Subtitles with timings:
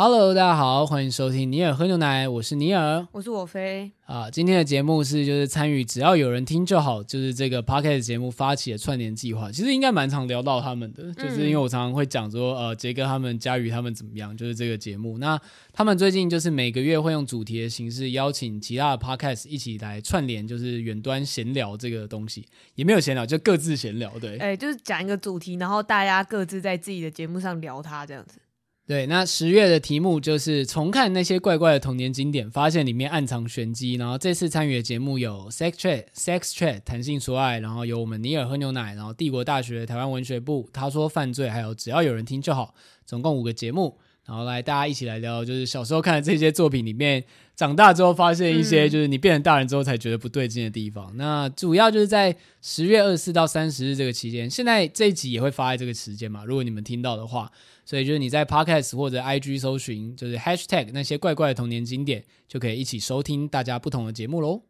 [0.00, 4.30] Hello，大家好，欢迎收听尼尔喝牛奶，我是尼尔，我是我飞啊。
[4.30, 9.50] 今天的节目是就是参与只要有人听就好，就是这个 Podcast 节目发起的串联计划。
[9.50, 15.18] 其实应该蛮常聊到他们的，嗯、就是因为我常常会讲说，呃，杰哥他们、佳宇他们怎么样，就是这个节目。
[15.18, 15.36] 那
[15.72, 22.46] 他们最近就是每个月会用主题的形式邀请其他的 Podcast 一起来串联，就是远端闲聊这个东西，
[22.76, 28.38] 也没有闲聊，就各自闲聊，对，哎，就是讲一个主题，然后大家各自在自己的节目上聊它这样子。
[28.88, 33.96] 对，那十月的题目就是重看那些怪怪的童年经典，发现里面暗藏玄机。
[33.96, 43.98] 然后这次参与的节目有 Sex Chat、Sex Chat、谈性说爱，然后有我们尼尔喝牛奶，然后帝国大学台湾文学部，他说犯罪，还有只要有人听就好，总共五个节目。
[44.24, 47.22] 然后来大家一起来聊，就是小时候看的这些作品里面，
[47.54, 51.10] 长大之后发现一些，就是你变成大人之后才觉得不对劲的地方。
[51.12, 56.46] 嗯、那主要就是在十月二十四到三十日这个期间，现在这一集也会发在这个时间嘛？
[56.46, 57.52] 如果你们听到的话。
[57.88, 64.60] 所以就是你在 Podcast 或者 IG 搜寻，就是 Hashtag 那些怪怪的童年经典，就可以一起收听大家不同的节目喽。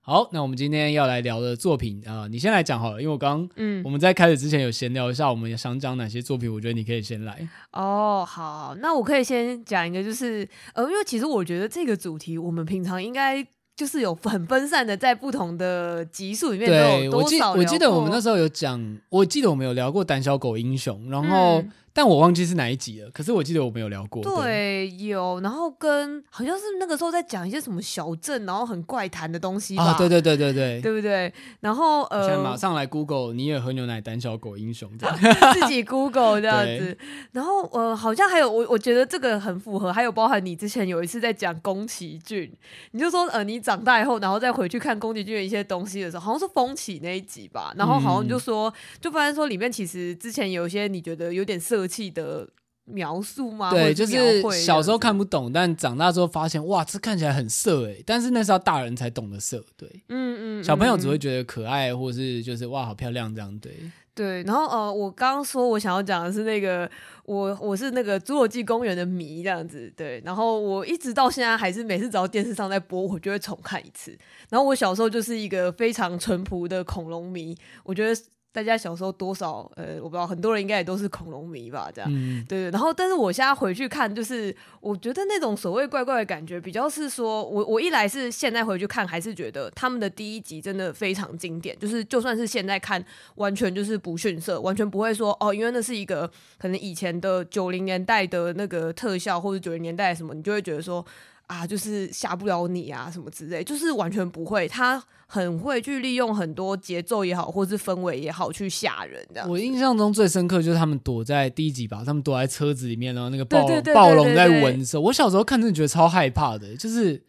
[0.00, 7.46] 好，那我们今天要来聊的作品啊、呃，你先来讲好了，因为我刚嗯我们在开始之前有闲聊一下，我们想讲哪些作品，我觉得你可以先来。
[7.72, 13.46] 哦，好，那我可以先讲一个，就是呃，因为其实我觉得这个主题我们平常应该
[13.76, 17.50] 就是有很分散的在不同的集数里面都有多少。
[17.50, 21.60] 我记我记得我们那时候有讲，我记得我们有聊过胆小狗英雄，然后。
[21.60, 24.22] 嗯但我忘记是哪一集了，可是我记得我们有聊过。
[24.22, 29.82] 对，对有，然后跟好像是那个时候在讲一些什么小镇，然后很怪谈的东西吧。
[29.82, 31.32] 啊，对对对对对，对不对？
[31.60, 35.18] 然后呃，现在马上来 Google 你也喝牛奶胆小狗英雄这样，
[35.54, 36.98] 自己 Google 这样子。
[37.32, 39.90] 然后呃，好像还有我，我觉得这个很符合。
[39.90, 42.52] 还有包含你之前有一次在讲宫崎骏，
[42.90, 47.72] 你就说呃，你长大以后，然后再回去看宫崎骏的一些东西的时候，好像是风起那一集吧。
[47.74, 51.85] 然后好像就说，嗯、就发现说里面其实之前有一些你觉得有点色。
[51.86, 52.48] 气的
[52.84, 53.70] 描述吗？
[53.70, 57.96] 对，就是小时候看不懂，但长大之后发现，哇，这看起来很色哎！
[58.06, 63.72] 但是那是要大人才懂得色，对，嗯嗯，小朋友只会觉得可爱，或是就是哇，好漂亮这样，对
[64.14, 64.42] 对。
[64.44, 66.88] 然后呃，我刚刚说我想要讲的是那个，
[67.24, 70.22] 我我是那个侏罗纪公园的迷这样子，对。
[70.24, 74.16] 然后我一直到现在还是每次只要电视上在播，我就会重看一次。
[74.48, 78.22] 然后我小时候就是一个非常淳朴的恐龙迷，我觉得。
[78.56, 82.70] 大家小时候多少呃，我不知道，很多人应该也都是恐龙迷吧，这样，嗯、对对。
[82.70, 101.04] 然后，但是我现在回去看，就是我觉得那种所谓怪怪的感觉，比较是说我我一来是现在回去看，还是觉得他们的第一集真的非常经典，就是就算是现在看，完全就是不逊色，完全不会说哦，因为那是一个可能以前的九零年代的那个特效，或者九零年代什么，你就会觉得说。
[101.46, 104.66] 啊，就是吓不了你啊，什么之类，就是完全不会。
[104.68, 109.46] 他很会去利用很多节奏也好，或是氛围也好，去吓人的。
[109.48, 117.22] 我印象中最深刻就是他们躲在第一集吧，他们躲在车子里面，然后那个暴暴龙在闻的时候，我小时候看真的觉得超害怕的，就是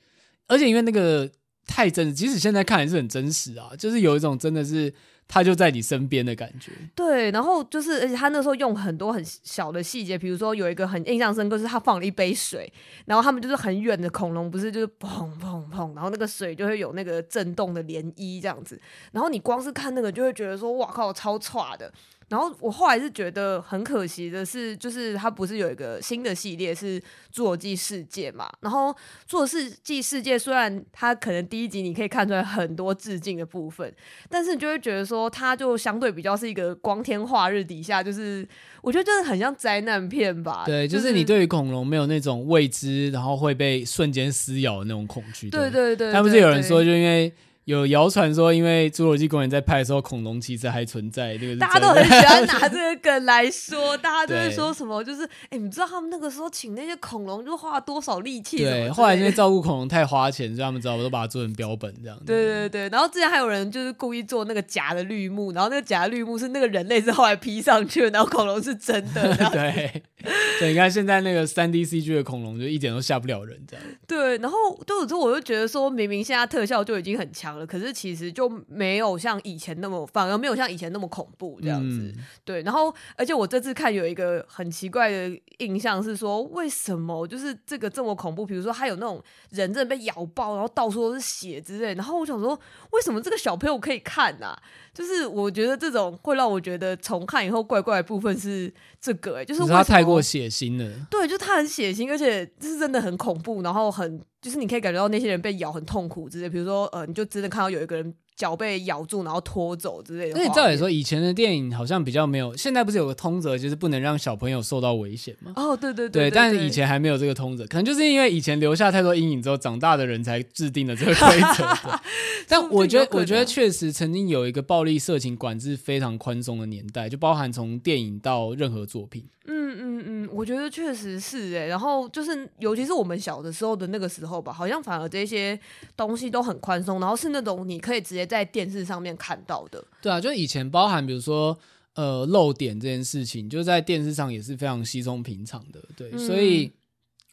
[0.47, 1.29] 而且因为那个
[1.65, 4.93] 太真实，即使现在看也是很真实啊，就是有一种真的是。
[5.27, 12.71] 他就在你身边的感觉，对，然后就是，而且他那时候用很多很小的细节，比如说有一个很印象深刻，是他放了一杯水，
[13.05, 18.79] 然后他们就是很远的恐龙，不是就是砰砰砰，然后那个水就会有那个震动的涟漪这样子，
[19.11, 21.91] 然后你光是看那个就会觉得说，哇靠，超差的。
[22.29, 26.99] 然后我后来是觉得很可惜的是，就是它不是有一个新的系列是
[27.33, 28.49] 《侏罗纪世界》嘛？
[28.59, 28.89] 然后
[29.29, 29.47] 《侏罗
[29.81, 33.93] 纪世界》虽然它可能第一集你可以看出来很多致敬的部分，
[34.29, 38.45] 但是你就会觉得说，它就相对比较是一个光天化日底下，就是
[38.81, 40.63] 我觉得真的很像灾难片吧？
[40.65, 45.49] 对，就是你对于恐龙没有那种未知，然后会被瞬间撕咬的那种恐惧。
[45.49, 47.33] 对对对，他不是有人说，就因为。
[47.67, 58.59] 有谣传说，因为《侏罗纪公园》在拍的时候，恐龙其实还存在，这个大家都很喜欢拿这个梗来说，大家都会说什么，就是哎、欸，你知道他们那个时候请那些恐龙就花了多少力气？
[58.59, 62.23] 对，后来因为照顾恐龙太花钱，所以他们知道我都把它做成标本这样子。
[62.23, 69.35] 对对对，然后之前还有人就是故意做那个假的绿幕，然后那个假的绿幕是那个人类是后来 P 上去的，然后恐龙是真的。
[69.51, 70.01] 对，
[70.61, 73.85] 对，你看现在那个三 D CG 的恐龙就一点都吓不了人这样。
[74.07, 78.27] 对，然后对我之后我就觉得说，明明现在特效就已经很强了，可是其实。
[78.37, 82.13] 就没有像以前那么，反而没有像以前那么恐怖这样子。
[82.15, 88.45] 嗯、对，然后而且我这次看有一个很奇怪的印象是说，为什么就是这个这么恐怖？
[88.45, 91.95] 比如说还有那种人真的被咬爆，然后到处都是血之类。
[91.95, 92.59] 然后我想说，
[92.91, 94.61] 为什么这个小朋友可以看啊？
[94.93, 101.07] 就是我觉得这种会让我觉得重看以后怪怪的部分是这个、欸，就是他太过血腥了。
[101.09, 106.49] 对，就他很血腥，而且就是真的很恐怖，然后很就是你可以感觉到那些人被咬很痛苦之类。
[106.49, 108.15] 比如说呃，你就真的看到有一个人。
[108.37, 110.37] 脚被咬住，然后拖走之类的。
[110.37, 115.51] 那你照理说，以前的电影好像比较没有，现在不是有个通则，就是不能让小朋友受到危险吗？
[115.55, 121.67] 哦，对对对，对，对，但是以前还没有这个通则，可能就是因为以前留下太多阴影之后，长大的人才制定了这个规则。
[122.47, 129.25] 但我觉得，我觉得确实曾经有一个暴力色情管制非常宽松的年代，就包含从电影到任何作品。
[129.49, 135.57] 嗯嗯嗯，我觉得确实是哎，然后就是尤其是我们小的时候的那个时候吧，好像反而这些
[135.95, 139.83] 东西都很宽松，然后是那种你可以直接在电视上面看到的。
[140.01, 141.57] 对啊，就以前包含比如说
[141.95, 145.81] 呃漏点这件事情，就在电视上也是非常稀松平常的。
[145.95, 146.71] 对，嗯、所以。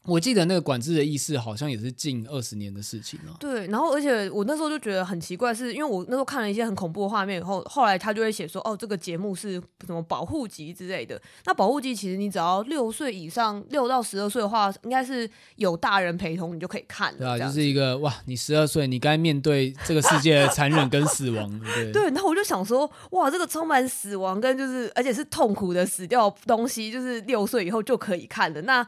[0.05, 3.35] 我记得那个管制的意识好像也是近二十年的事情了。
[3.39, 11.21] 对，然后而且我那时候就觉得很奇怪，是因为我那时候看了一些很恐怖的画面以后，后来他就会写说，哦，这个节目是什么保护级之类的。
[11.45, 17.19] 那保护级其实你只要六岁以上，六到十二岁的话，应该是有大人陪同你就可以看了。
[17.19, 21.59] 对啊，就是一个哇，你十二岁，你该面对这个世界的残忍跟死亡。
[21.75, 28.61] 对， 对，然后我就想说，哇，这个充满死亡跟就是而且是痛苦的死掉的东西，就是六岁以后就可以看的。
[28.63, 28.85] 那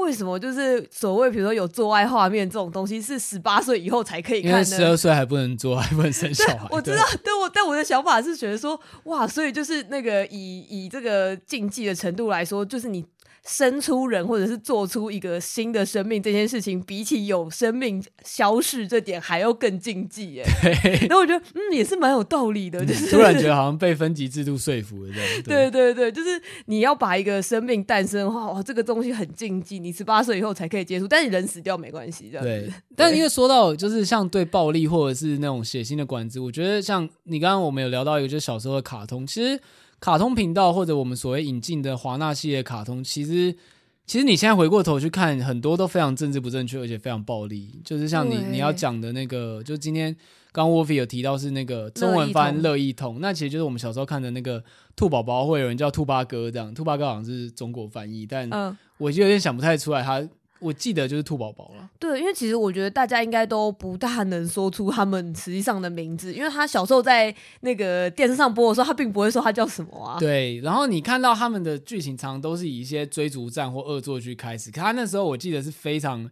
[0.00, 4.64] 为什么就是所谓，比如说有做爱画面这种东西，是十八岁以后才可以看呢？
[4.64, 6.66] 十二岁还不能做爱，还不能生小孩。
[6.70, 13.04] 我知道，对我，但我的想法是觉得说，哇，所以就是那个以以这个禁忌的程度来说，就是你。
[13.46, 20.44] 生出人或者是做出一个新的生命这件事情，比起有生命消逝这点还要更禁忌耶。
[21.08, 22.84] 然后我觉得，嗯，也是蛮有道理的。
[22.84, 25.42] 就是突然觉得好像被分级制度说服了这样。
[25.44, 32.44] 对对对，就是你要把一个生命诞生的话，哇，这个东西很禁忌，你十八岁以后才可以接触，但是人死掉没关系，这样。
[32.44, 32.70] 对。
[32.94, 39.58] 但因为说到就是像对暴力或者是那种血腥的管制，我觉得像你刚刚我们有聊到一个，就是小时候的卡通，其实。
[40.00, 43.54] 卡通频道或者我们所谓引进的华纳系列卡通，其实
[44.06, 47.80] 其实你现在回过头去看，很多都非常政治不正确，而且非常暴力。
[47.84, 50.16] 就是像你你要讲的那个，就今天
[50.52, 54.64] 刚刚 Wolfie 有提到是那个中文翻乐意通，那其实就是我们小时候看的那个
[54.96, 58.48] 兔宝宝，会有人叫兔八哥这样，兔八哥好像是中国翻译，但
[58.96, 60.26] 我就有点想不太出来他。
[60.60, 61.90] 我记得就是兔宝宝了。
[61.98, 70.18] 对，因为其实我觉得大家应该都不大能说出他们实际上的名字，因为他小时候在那个电视上播的时候，他并不会说他叫什么啊。
[70.18, 76.30] 对，然后你看到他们的剧情常常都是以一些追逐战或恶作剧开始，可他那时候我记得是非常，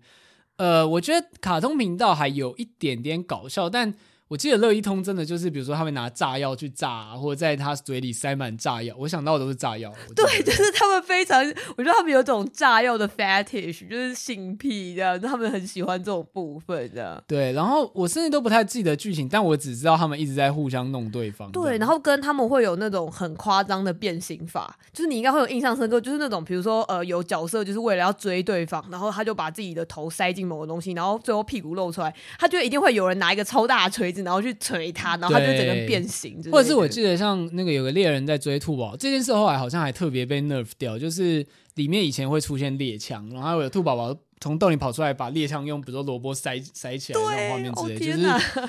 [0.57, 3.95] 呃，我觉得卡通频道还有一点点搞笑，但。
[4.29, 8.95] 我记得乐一通真的就是，比如说他们拿炸药去炸，啊，或者在他嘴里塞满炸药。
[8.99, 9.91] 我想到的都是炸药。
[10.15, 11.43] 对，就是他们非常，
[11.77, 17.23] 我觉得他们有种炸药的 fetish，就是性癖这样，他们很喜欢这种部分这样。
[17.27, 21.51] 对，然后我甚至都不太记得剧情，但我只知道他们一直在互相弄对方。
[21.51, 34.29] 对，然后跟他们会有那种很夸张的变形法，就是你应该会有印象深刻，就是那种比如说呃有角色就是为了要追对方，然后他就把自己的头塞进某个东西，然后最后屁股露出来，他就一定会有人拿一个超大的锤子。
[34.29, 36.43] 然后去锤他，然后他就整个变形。
[36.53, 48.69] 或者是我记得像那个有个猎人在追兔宝宝这件事，后来好像还特别被 nerf 掉，就是里面以前会出现猎枪，然后还有兔宝宝从洞里跑出来，把猎枪用比如说萝卜塞塞起来那种画面之类，就是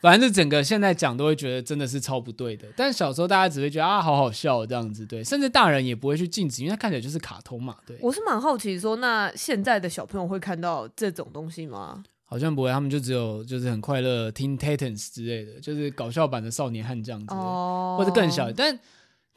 [0.00, 2.66] 反正就整个现在讲都会觉得真的是超不对的。
[2.74, 7.76] 但小时候大家只会觉得啊，好好笑这样子，对，甚至大人也不会去禁止，因为它看起来就是卡通嘛。
[7.86, 12.02] 对，我是蛮好奇说，那现在的小朋友会看到这种东西吗？
[12.30, 17.98] 好像不会，他们就只有就是很快乐听 Titans 之类的，就是搞笑版的少年悍将之类的，oh.
[17.98, 18.52] 或者更小。
[18.52, 18.78] 但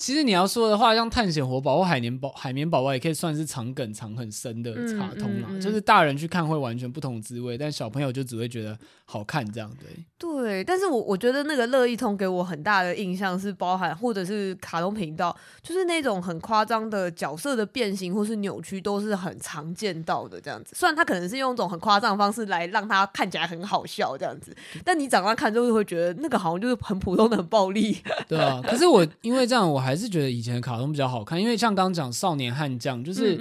[0.03, 5.47] 其实你要说的话，像探险活宝或海绵宝海绵宝宝，也可以算是藏梗藏很深的卡通啦。
[5.47, 10.03] 嗯嗯嗯、就是大人去看会完全不同滋味，但小朋友就只会觉得好看这样对。
[10.17, 20.75] 对，但是我我觉得那个乐一通给我很大的印象是包含，或者是卡通频道，就是那种很夸张的角色的变形或是扭曲，都是很常见到的这样子。
[20.75, 27.97] 虽然他可能是用一种很夸张的方式来让他看起来很好笑这样子， 但你长大看就会会觉得那个好像就是很普通的很暴力。
[28.27, 29.92] 对啊，可是我因为这样我还。
[29.93, 33.39] 还是觉得以前的卡通比较好看，因为像刚刚讲《少年悍将》，就是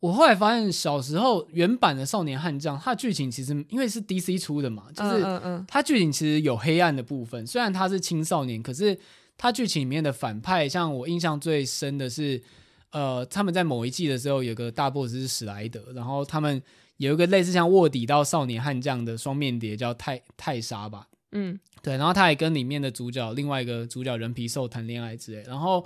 [0.00, 5.24] 我后来发现小时候原版的《少年悍将》，它的剧情其实因为是 DC 出的嘛，就是
[5.68, 7.46] 它剧情其实有黑暗的部分。
[7.46, 8.98] 虽然它是青少年，可是
[9.38, 12.42] 它剧情里面的反派，像我印象最深的是，
[12.90, 16.60] 呃，他们在某一季的时候有个大 boss 是史莱德，然后他们
[16.96, 21.06] 有一个类似像卧底到少年悍将的双面谍叫泰泰莎吧。
[21.34, 25.84] 嗯，对，然后他还跟里面的主角另外一个主角人皮兽谈恋爱之类，然后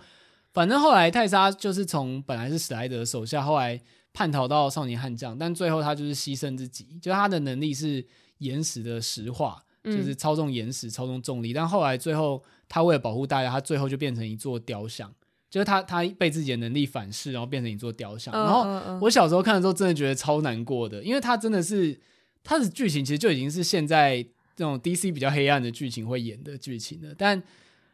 [0.52, 3.80] 反正后来泰莎就是从本来是史莱德手下，后来
[4.12, 8.06] 叛逃到少年悍将，但最后他就是牺牲自己，就他的能力是
[8.38, 15.10] 岩石的石化，就是操纵岩石、操纵重力，但后来最后他为了保护大家，他最后就变成一座雕像，
[15.48, 18.34] 就是他他被自己的能力反噬，然后变成一座雕像。
[18.34, 21.98] 然后我小时候看的时候，真的觉得超难过的，因为他真的是
[22.44, 24.26] 他的剧情其实就已经是现在。
[24.58, 27.40] 这种 DC 比较黑暗的剧情会演的剧情的，但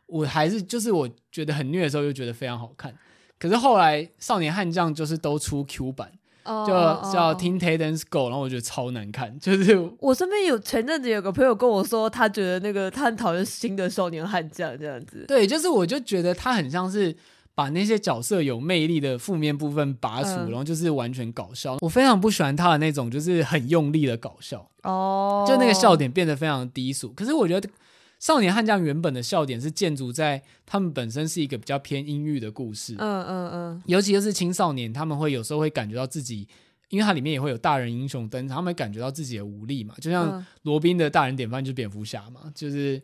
[0.06, 2.97] 我还是就是我觉得很虐的时候，就觉得非常好看。
[3.38, 6.11] 可是后来少年悍将就是都出 Q 版
[6.44, 6.73] ，oh, 就
[7.12, 9.38] 叫 Teen Titans Go，然后我觉得超难看。
[9.38, 15.26] 就是我身边有前阵子有个朋友跟我说，他觉得那个他很讨厌新的少年悍将这样子。
[15.28, 17.14] 对，就是我就觉得他很像是。
[17.55, 21.77] 把那些角色有魅力的负面部分拔除，嗯、然后就是完全搞笑。
[21.81, 24.69] 我非常不喜欢他的那种，就是很用力的搞笑。
[24.83, 27.11] 哦，就那个笑点变得非常低俗。
[27.11, 27.69] 可是我觉得
[28.19, 32.97] 《少年悍将》原本的笑点是建筑在他们本身是一个比较偏阴郁的故事。
[32.99, 33.83] 嗯嗯嗯。
[33.87, 36.49] 尤其就是青少年，他们会有时候会感觉到自己，
[36.89, 39.95] 因为它里面也会有大人英雄登场，他们感觉到自己的无力嘛。
[40.01, 43.01] 就像罗宾的大人典范就是蝙蝠侠嘛，就是。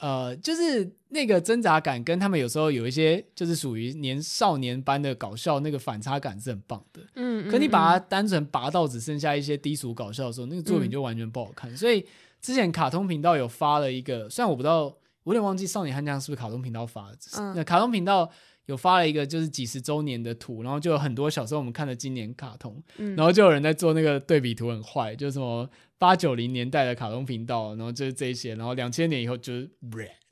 [0.00, 7.02] 呃，就是那个挣扎感，跟他们有时候有一些，就是属于年少年般的搞笑，那个反差感是很棒的。
[7.16, 11.70] 嗯，可你把它单纯拔到只剩下一些低俗搞笑的时候，那个作品就完全不好看。
[11.70, 12.06] 嗯、所以
[12.40, 14.94] 之前卡通频道有发了一个，虽然我不知道，我
[15.26, 17.18] 有点忘记少年悍将是不是卡通频道发的。
[17.36, 18.30] 嗯，那卡通频道
[18.64, 25.68] 有发了一个就是几十周年的图，然后就有很多小时候我们看的经典卡通，嗯、然后就有人在做那个对比图，很坏，就是什么。
[26.00, 29.70] 八九零年代的卡通频道，然后就是这些，然后两千年以后就是，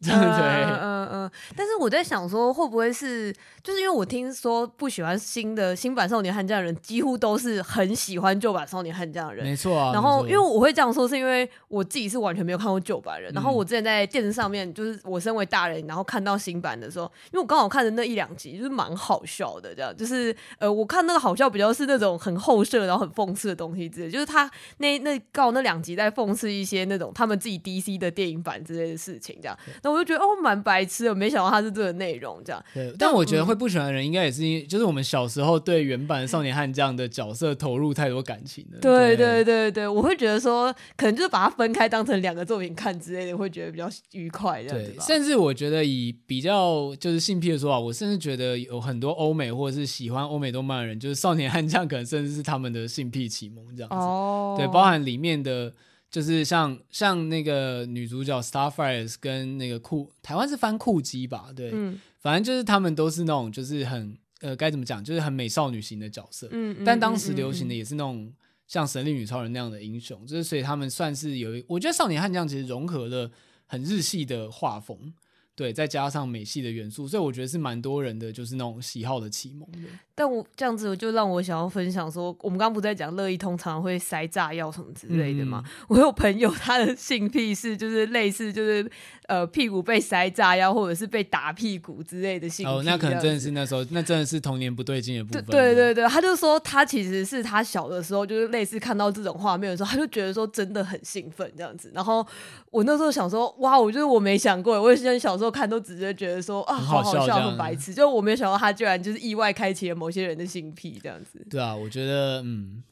[0.02, 1.31] 对，嗯嗯嗯。
[1.57, 9.45] 但是我在想说，会不会是，就是因为我听说不喜欢新的新版少年悍将的人，几乎都是很喜欢旧版少年悍将的人。
[9.45, 9.93] 没错啊。
[9.93, 13.33] 然后，因为我会这样说，是因为我自己是完全没有看过旧版人。
[13.35, 32.62] 然后我之前在电视上面，就是我身为大人，然后看到新版的时候，因为我刚好看的那一两集，就是蛮好笑的，这样就是呃，我看那个好笑比较是那种很后设，然后很讽刺的东西之类，就是他那那告那两集在讽刺一些那种他们自己 DC 的电影版之类的事情，这样，那我就觉得哦，蛮白痴的，没想到他是这个内容，这样。
[32.75, 38.78] 对，但我觉得会不喜欢的人，应该也是因为，就是我们小时候对原版少年悍将的角色投入太多感情了。
[38.80, 44.92] 对对对对，我会觉得说，可能就是把它分开当成两个作品看之类的，会觉得比较愉快这样子。
[44.92, 53.97] 对，甚至我觉得以比较就是性癖的说法，我甚至觉得有很多欧美或者是喜欢欧美动漫的人，就是少年悍将可能甚至是他们的性癖启蒙这样子。
[53.97, 55.73] 哦，对，包含里面的。
[56.11, 66.49] 就是像像那个女主角 Starfire 跟那个酷台湾是翻酷姬吧，对，嗯、反正就是他们都是那种就是很呃该怎么讲，就是很美少女型的角色。
[66.50, 68.33] 嗯，嗯但当时流行的也是那种
[68.67, 73.31] 像神力女超人那样的英雄，就是所以他们算是有一，我觉得少年悍将其实融合了
[73.67, 75.12] 很日系的画风。
[75.59, 79.88] 对，再加上美系的元素，所以我觉得是蛮多人的，就是那种喜好的启蒙的。
[80.15, 85.65] 但我这样子，就让我想要分享说，我们刚刚不在讲乐意通常会塞炸药什么之类的吗？
[85.67, 88.88] 嗯、我有朋友他的性癖是，就是类似，就是
[89.27, 92.71] 呃屁股被塞炸药，或者是被打屁股之类的性癖。
[92.71, 95.45] 哦，那可能真的是那时候，那真的是童年不对劲的部分。
[95.47, 101.91] 对对对，他就说他其实是他小的时候，就是类似看到这种画面的时候，他就觉得说真的很兴奋这样子。
[101.93, 102.25] 然后
[102.71, 105.78] 我那时候想说，哇，我就是我没想过，我以前小时候看都。
[105.88, 107.95] 直接觉得说啊，好好笑，很白痴。
[107.95, 111.40] 就我没有想到他居然就是意外开启了某些人的性癖这样子。
[111.49, 112.83] 对啊，我觉得嗯，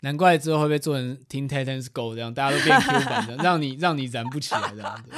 [0.00, 5.10] 难怪之后会被做成 Teen Titans Go 这样，大家都变 Q 版的， 让你让你燃不起来这样子。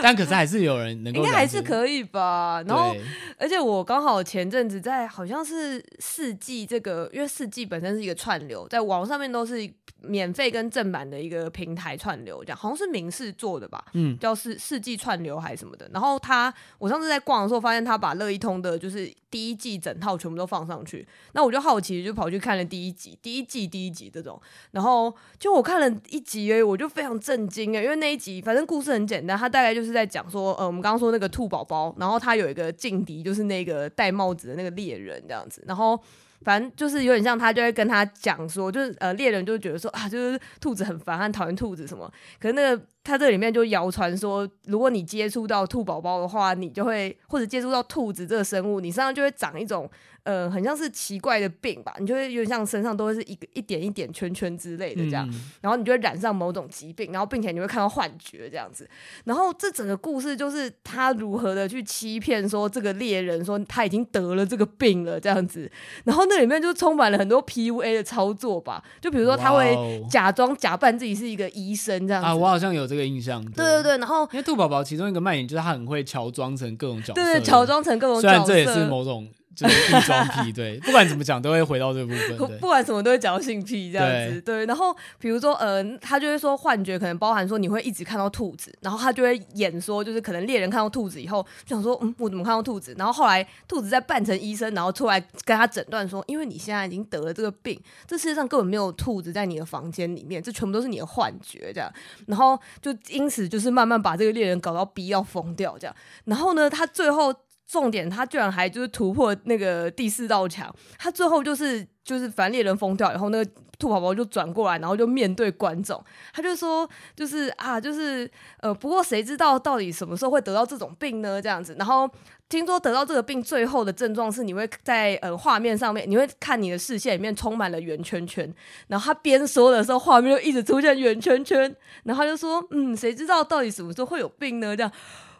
[0.00, 2.62] 但可是还是有人能够，应该还是可以吧。
[2.68, 2.94] 然后，
[3.36, 9.68] 而且我刚好前阵子在好像是四季这个，因为四季本身是一个串流，在网上面都是
[10.00, 15.90] 免费跟正版的一个平台串流，这样好像是明视做的吧，嗯，叫四四季串流还是什么的。
[15.92, 24.27] 然后他，我上次在逛的时候发现他把乐一通的，就是第一季整套全部都放上去，那我就好奇，就跑去看了第一集，第一季第一集这种，
[24.72, 35.98] 然后就我看了一集诶，我就非常震惊诶，因为那一集反正故事很简单，他大概就是在讲说，呃，我们刚刚说那个兔宝宝，然后他有一个劲敌，就是那个戴帽子的那个猎人这样子，然后。
[36.44, 42.08] 反正就是有点像，他就会跟他讲说，就是呃，猎人就觉得说啊，就是兔子很烦，很讨厌兔子什么。
[42.38, 49.90] 可是那个他这里面就谣传说，如果你接触到兔宝宝的话，你就会或者接触到兔子这个生物，你身上就会长一种。
[50.24, 58.86] 呃，很像是奇怪的病吧，你就会有点像身上都会是一个一点一点圈圈之类的这样，嗯、然后你就会染上某种疾病，然后并且你会看到幻觉这样子。
[59.24, 65.70] 然后这整个故事就是他如何的去欺骗说这个猎人说他已经得了这个病了这样子，
[66.04, 69.74] 然后那里面就充满了很多 PUA 的操作吧，就比如说他会
[70.10, 73.44] 假装假扮自己是一个医生这样子啊，我好像有这个印象。
[73.52, 79.28] 对对对，然后因为兔宝宝其中一个卖点就是他很会乔装成各种角色，对对，乔装成各种角色，虽然这也是某种。
[79.58, 82.36] 就是异装癖，对，不管怎么讲都会回到这部分。
[82.60, 84.66] 不管什么都会讲到性癖这样子，对，对。
[84.66, 92.94] 然后比如说，呃，他就会说幻觉可能包含说你会一直看到兔子，然后他就会演说，就是可能猎人看到兔子以后就想说，嗯，我怎么看到兔子？
[92.96, 101.92] 然后后来兔子在扮成医生，然后出来跟他诊断说，因为你现在已经得了这个病，这世界上根本没有兔子在你的房间里面，这全部都是你的幻觉这样。
[102.26, 105.96] 然后就因此就是慢慢把这个猎人搞到逼要疯掉这样。
[106.26, 107.34] 然后呢，他最后。
[107.68, 118.28] 重点，他居然还就是突破那个第四道墙，他最后就是就是反正猎人疯掉以后，那个兔宝宝就转过来，然后就面对观众，他就说就是啊，就是
[118.60, 121.42] 呃，不过谁知道到底什么时候会得到这种病呢？
[121.42, 122.10] 这样子，然后
[122.48, 128.50] 听说得到这个病最后的症状是你会在呃画面上面，你会看你的视线里面充满了圆圈圈，
[128.86, 134.74] 然后他边说的时候，画面就一直出现圆圈圈，然后他就说嗯，谁知道到底什么时候会有病呢？
[134.74, 134.90] 这样。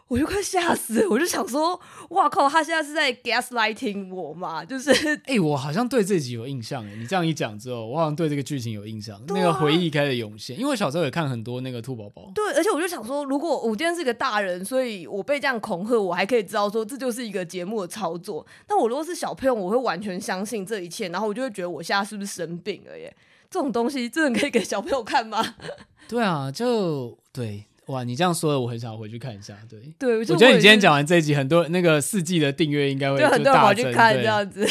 [0.09, 4.65] 我就快吓死了，我就想说，哇靠，他现在是在 gaslighting 我嘛？
[4.65, 4.91] 就是，
[5.25, 10.57] 哎、欸，我好像对这集有印象，你这样一讲之后，我好像对这个剧情有印象，啊、那个回忆开始涌现。
[10.57, 12.31] 因为我小时候也看很多那个兔宝宝。
[12.33, 18.43] 对，而且我就想说，如果我今天是个大人，所以我被这样恐吓，我还可以知道说这就是一个节目的操作。
[18.65, 23.15] 但我如果是小朋友，我会完全相信这一切，然后我就会觉得我现在是不是生病了耶？
[23.51, 25.55] 这种东西真的可以给小朋友看吗？
[26.09, 27.65] 对啊，就对。
[27.89, 29.57] 哇，你这样说的，我很想回去看一下。
[29.67, 33.33] 对，对，我，觉得你今天讲完这一集，很多那个四季的订阅应该会就大增。
[33.33, 34.63] 很多人跑去看这样子。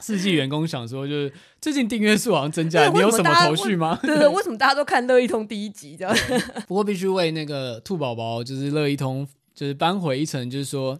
[0.00, 3.98] 四季员工想说，就是最近订阅数好像增加了，你有什么头绪吗？
[4.02, 6.16] 对对，为什么大家都看乐一通第一集这样？
[6.66, 10.98] 不过必须为那个兔宝宝，就是乐一通，就是扳回一城，就是说，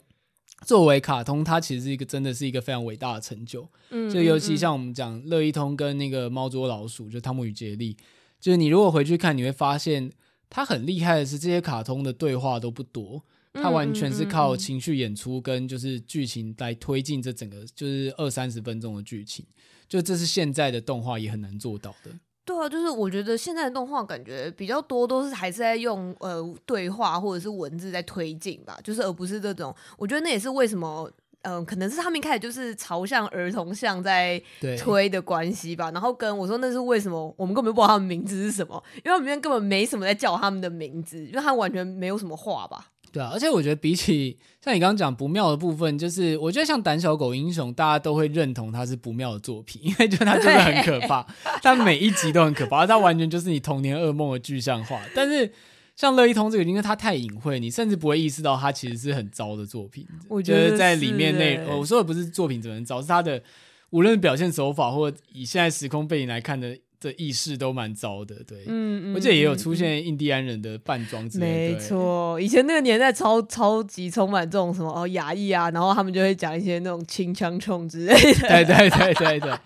[0.67, 3.67] 作为卡通，它其实是一个真的是一个非常伟大的成就。
[3.89, 7.97] 嗯，就尤其像我们讲乐一通跟那个猫捉老鼠，就汤姆与杰利，
[8.39, 10.13] 就是你如果回去看，你会发现。
[10.49, 19.45] 他很厉害的是，这些卡通的对话都不多，他完全是靠情绪演出跟就是剧情来推进这整个就是二三十分钟的剧情，
[19.89, 22.11] 就这是现在的动画也很难做到的。
[22.45, 29.75] 对啊，就是我觉得现在的动画感觉比较多都是还是在用呃对话或者是文字在推进吧，就是而不是这种。
[29.99, 31.11] 我觉得那也是为什么。
[31.47, 34.43] 嗯，可能是他们一开始就是朝向儿童向在
[34.77, 42.89] 推的关系吧，然后跟我说那是为什么，我们根本不知道他们名字是什么，因为里面根本没什么在叫他们的名字，因为他完全没有什么话吧。
[43.13, 51.25] 对啊，而且我觉得比起像你刚刚讲不妙的部分，就是我觉得像胆小狗英雄，大家都会认同它是不妙的作品，因为就它真的很可怕，
[51.63, 55.53] 但每一集都很可怕，它完全就是你童年噩梦的具象化，但是。
[55.97, 60.07] 像乐一通这个，因为它太隐晦，你甚至不会意识到它其实是很糟的作品。
[60.29, 63.43] 我觉得是在里面内，我说的不是作品怎么糟，是它的
[63.91, 66.79] 无论表现手法或以现在时空背景来看的。
[67.01, 79.59] 的意识都蛮糟的，对，嗯，而且也有出现印第安人的扮装之类的，没错，以前那个年代超超级充满这种什么哦亚裔啊，然后他们就会讲一些那种清枪冲之类的， 对对对对对，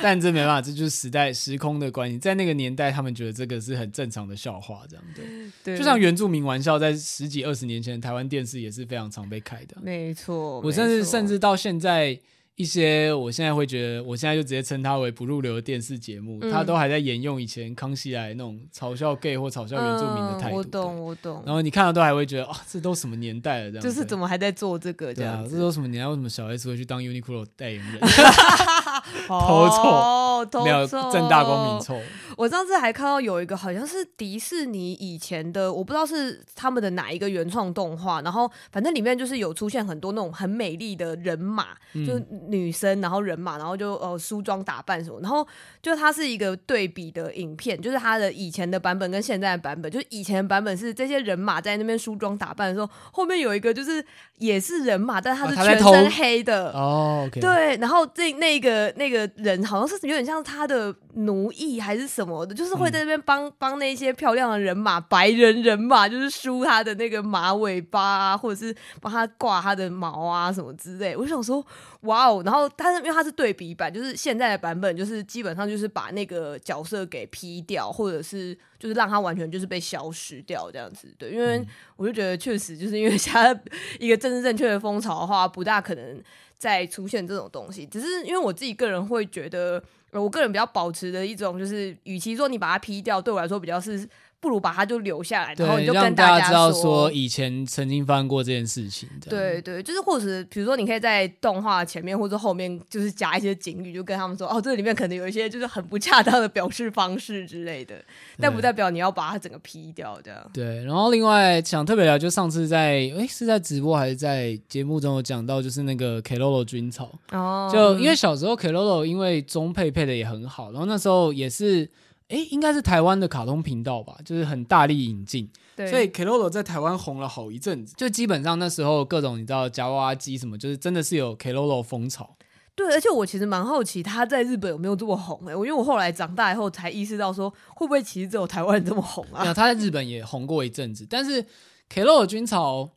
[0.00, 5.24] 但这没办法，这就是时代时空的关系，在那个年代，他们觉得这个是很正常的笑话，这样对，
[5.64, 12.18] 对，就像原住民玩笑，在十几二十年前，台湾电视也是非常常被开的，没错，我甚至甚至到现在。
[12.56, 20.56] 一些我现在会觉得，我现在就直接称它为不入流的电视节目，它、嗯、都还在沿用以前康熙来那种嘲笑 gay 或嘲笑原住民的态度。
[20.56, 21.42] 嗯、我懂，我懂。
[21.44, 23.70] 然后你看到都还会觉得，啊，这都什么年代了？
[23.72, 25.12] 这样就是怎么还在做这个？
[25.12, 26.08] 这样这都什么年代？
[26.08, 28.00] 为什么小 S 会去当 Uniqlo 代言人？
[29.28, 31.98] 偷臭，没有正大光明臭。
[32.36, 45.46] 我上次还看到有一个好像是迪士尼以前的，我不知道是他们的哪一个原创动画，然后反正里面就是有出现很多那种很美丽的人马，嗯、就女生，然后人马，然后就呃梳妆打扮什么，然后
[45.80, 54.04] 就它是一个对比的影片，就是它的以前的版本跟现在的版本，就以前的版本是这些人马在那边梳妆打扮的时候，后面有一个就是
[54.36, 57.40] 也是人马，但他是全身黑的哦，oh, okay.
[57.40, 71.16] 对，然后这那个那个人好像是有点像他的奴役还是什么的，就是会在那边帮帮、嗯、那些漂亮的人马，白人人马，就是梳他的那个马尾巴啊，或者是帮他挂他的毛啊什么之类。
[71.16, 71.64] 我就想说，
[72.00, 72.42] 哇哦！
[72.44, 81.14] 然后但是因为它是对比版，就是现在的版本就是基本上就是把那个角色给 P 掉，或者是就是让他完全就是被消失掉这样子。
[81.18, 81.64] 对，因为
[81.96, 83.54] 我就觉得确实就是因为他
[84.00, 86.22] 一个政治正确的风潮的话，不大可能
[86.58, 87.86] 再出现这种东西。
[87.86, 89.82] 只是因为我自己个人会觉得。
[90.12, 94.08] 我个人比较保持的一种，就是与其说你把它 P 掉，对我来说比较是。
[94.38, 99.08] 不如把它就留下来，然后你就跟大家知道说以前曾经发生过这件事情。
[99.28, 107.96] 对对，就是或者比如说你可以在动画前面或者后面就是加一些警语，就跟他们说哦，这里面可能有一些就是很不恰当的表示方式之类的，
[108.38, 110.50] 但不代表你要把它整个 P 掉这样。
[110.52, 121.88] 对，然后另外想特别聊，就上次在诶是在直播还是在节目中有讲到，就是那个 Keroro 军草哦，就因为小时候 Keroro 因为中配配的也很好，然后那时候也是。
[122.28, 127.94] 哎，应该是台湾的卡通频道吧，就是很大力引进，所以 Kelolo 在台湾红了好一阵子。
[127.96, 132.36] 就基本上那时候各种你知道夹娃娃机什么，就是真的是有 Kelolo 风潮。
[132.74, 139.44] 对，而且我其实蛮好奇他在日本有没有这么红哎，我因为我后来长大以后才意识到说，会不会其实只有台湾人这么红啊？
[139.44, 141.44] 那他在日本也红过一阵子，但是
[141.92, 142.95] Keroro 军曹。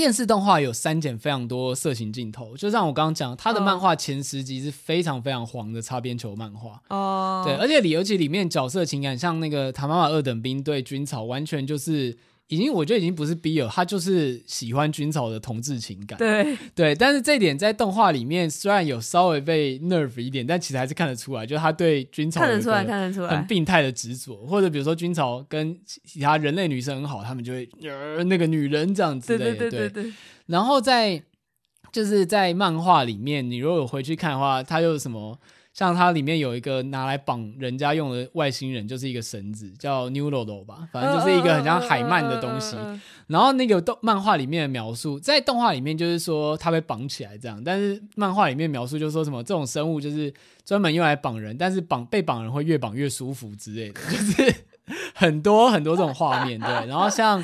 [0.00, 12.16] 电视动画有删减非常多色情镜头，就像我刚刚讲，他的漫画前十集是非常非常黄的擦边球漫画哦，对，而且里尤其里面角色情感，像那个塔妈妈二等兵对军草，完全就是。
[12.50, 16.18] 已经，我觉得已经不是 BL，他就是喜欢军曹的同志情感。
[16.18, 29.28] 对对，但是这一点在动画里面虽然有稍微被 Nerve 一点，但其实还是看得出来，就是他对军曹看得出来，看得出来很病态的执着，或者比如说军曹跟其他人类女生很好，他们就会呃那个女人这样子。
[29.28, 30.12] 对对对对对。
[30.46, 31.22] 然后在
[31.92, 35.38] 就是在漫画里面，你如果有回去看的话，他又什么？
[35.80, 42.76] 像它里面有一个拿来绑人家用的外星人，就是一个绳子，叫 New Lolo 吧，反正就是一个很像海鳗的东西。
[43.28, 50.30] 然后那个动漫画里面的描述，在动画里面就是说它被绑起来这样，但是漫画里面描述就是说什么这种生物就是
[50.66, 54.54] 专门用来绑人，但是绑被绑人会越绑越舒服之类的，就是
[55.14, 56.60] 很多很多这种画面。
[56.60, 57.42] 对，然后像。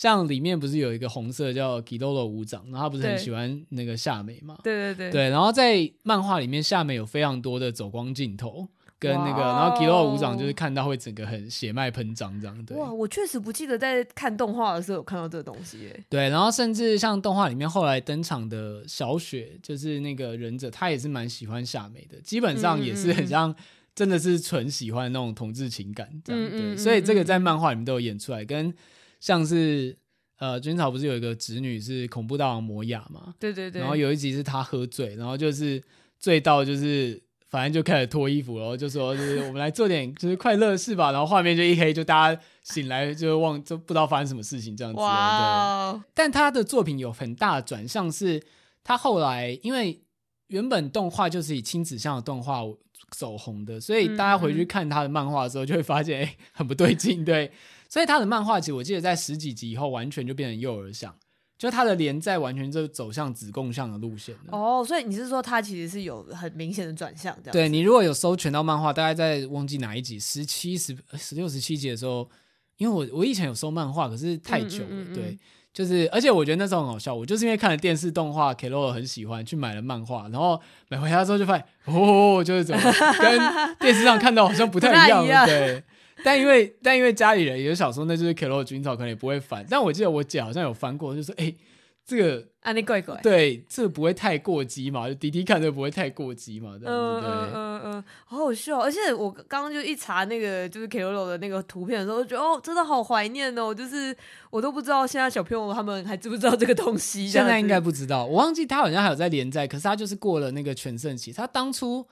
[0.00, 4.56] 像里面不是有一个红色叫吉多罗武长，然后他不是很喜欢那个夏美嘛？
[4.64, 5.28] 对对对，对。
[5.28, 8.66] 然后在漫画里面，夏美有非常多的走光镜头，
[8.98, 12.64] 跟那个，然后吉多罗武长就是看到会整个很血脉喷张这样。
[12.64, 16.04] 对，哇，我确实不记得在看动画的时候有看到这个东西耶。
[16.08, 23.54] 对，然后甚至像动画里面后来登场的小雪，就是那个忍者，他也是蛮喜欢夏美的，基本上也是很像
[23.94, 26.42] 真的是纯喜欢那种同志情感这样。
[26.42, 28.74] 对，嗯嗯嗯嗯，所以这个在漫画里面都有演出来，跟。
[29.20, 29.96] 像是
[30.38, 33.34] 呃，军草不是有一个侄女是恐怖大王摩雅嘛？
[33.38, 33.80] 对对对。
[33.80, 35.82] 然后有一集是他喝醉，然后就是
[36.18, 41.12] 醉到就是反正就开始脱衣服，然后就说就是我们来做点就是快乐的事吧。
[41.12, 44.98] 然后画面就一黑，就大家醒来就忘就不知道发生什么事情这样子。
[44.98, 45.92] 哇！
[45.92, 46.02] 对。
[46.14, 48.42] 但他的作品有很大的转向，是
[48.82, 50.00] 他后来因为
[50.46, 52.62] 原本动画就是以亲子向的动画
[53.10, 57.52] 走红的，所以大家回去看他的漫画的时候，就会发现哎、欸、很不对劲，对。
[57.90, 61.12] 所以他的漫画其实我记得在十几集以后完全就变成幼儿向，
[61.58, 64.56] 就他的连载完全就走向子供向的路线了。
[64.56, 67.52] 哦，所以你是说他其实是有很明显的转向这样？
[67.52, 72.30] 对，你如果有搜全套漫画，大概在忘记哪一集十七、十十六、十七集的时候，
[72.76, 75.38] 因为我我以前有搜漫画，可是太久了，嗯嗯嗯嗯对，
[75.74, 82.82] 就是而且我觉得那时候很好笑，我就是因为看了电视动画，Keroro 很喜欢，去买了漫画，然后买回家之后就发现，哦，就是怎么
[83.20, 85.82] 跟电视上看到好像不太一样 对。
[86.24, 89.64] 但因为但因为家里人也有想说，那就是 Keroro 军曹，可能也不会翻。
[89.68, 91.56] 但我记得我姐好像有翻过，就说：“哎、欸，
[92.04, 95.08] 这个啊，你怪怪，对，这个不会太过激嘛？
[95.08, 98.80] 就弟弟看这个不会太过激嘛？”这样子，对，嗯嗯嗯，好好笑。
[98.80, 103.74] 而且我刚刚就一查那个就是 Keroro 的那个图片的时候，就觉得哦，真的好怀念哦。
[103.74, 104.14] 就是
[104.50, 107.28] 我都不知道现在小朋友他们还知不知道这个东西。
[107.28, 111.32] 现在应该不知道，我忘记他好像还有在连载，可是他就是过了那个全盛期。
[111.32, 112.06] 他当初。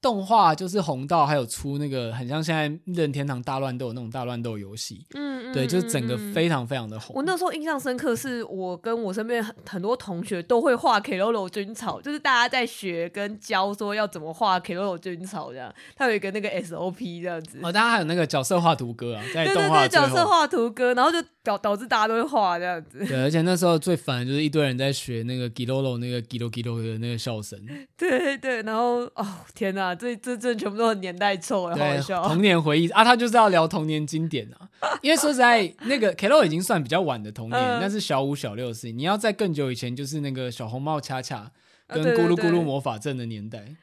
[0.00, 7.16] 动画就是红到还有出那个很像现在任天堂大乱斗那种大乱斗游戏，嗯，嗯，对，就是整个非常非常的红。
[7.16, 17.58] 我那时候印象深刻，是我跟我身边很很多同学都会画 Keroro 军草，就是大家在学跟教说要怎么画 Keroro 军草这样，它有一个那个 SOP 这样子。
[17.62, 23.04] 哦，大家还有那个角色画图歌啊，在动画角色画图歌，然后就导导致大家都会画这样子。
[23.06, 27.58] 对，而且那时候最烦的就是一堆人在学那个 Kiroro 那个 Kiro Kiro 的那个笑声。
[27.96, 32.22] 对对对，然后哦天哪，这这这全部都是年代错，好好笑。
[32.26, 34.68] 童年回忆啊，他就是要聊童年经典啊。
[35.02, 38.96] 因为说实在，那个 Kelo 已经算比较晚的童年，那、呃、是小五小六的事情。
[38.96, 41.50] 你要在更久以前，就是那个小红帽恰恰
[41.86, 43.58] 跟咕噜咕噜魔法阵的年代。
[43.58, 43.76] 对，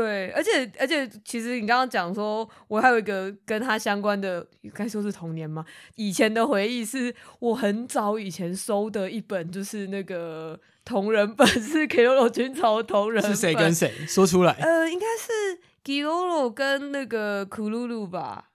[0.00, 5.64] 而且而且，其实你刚刚讲说，我还有一个跟他相关的，该说是童年吗？
[5.96, 13.22] 以前的回忆是我很早以前收的一本，就是那个同人本，是 k i r o 军曹同人。
[13.22, 14.52] 是谁跟谁说出来？
[14.52, 18.46] 呃，应该是 k i r o 跟那个库鲁鲁吧。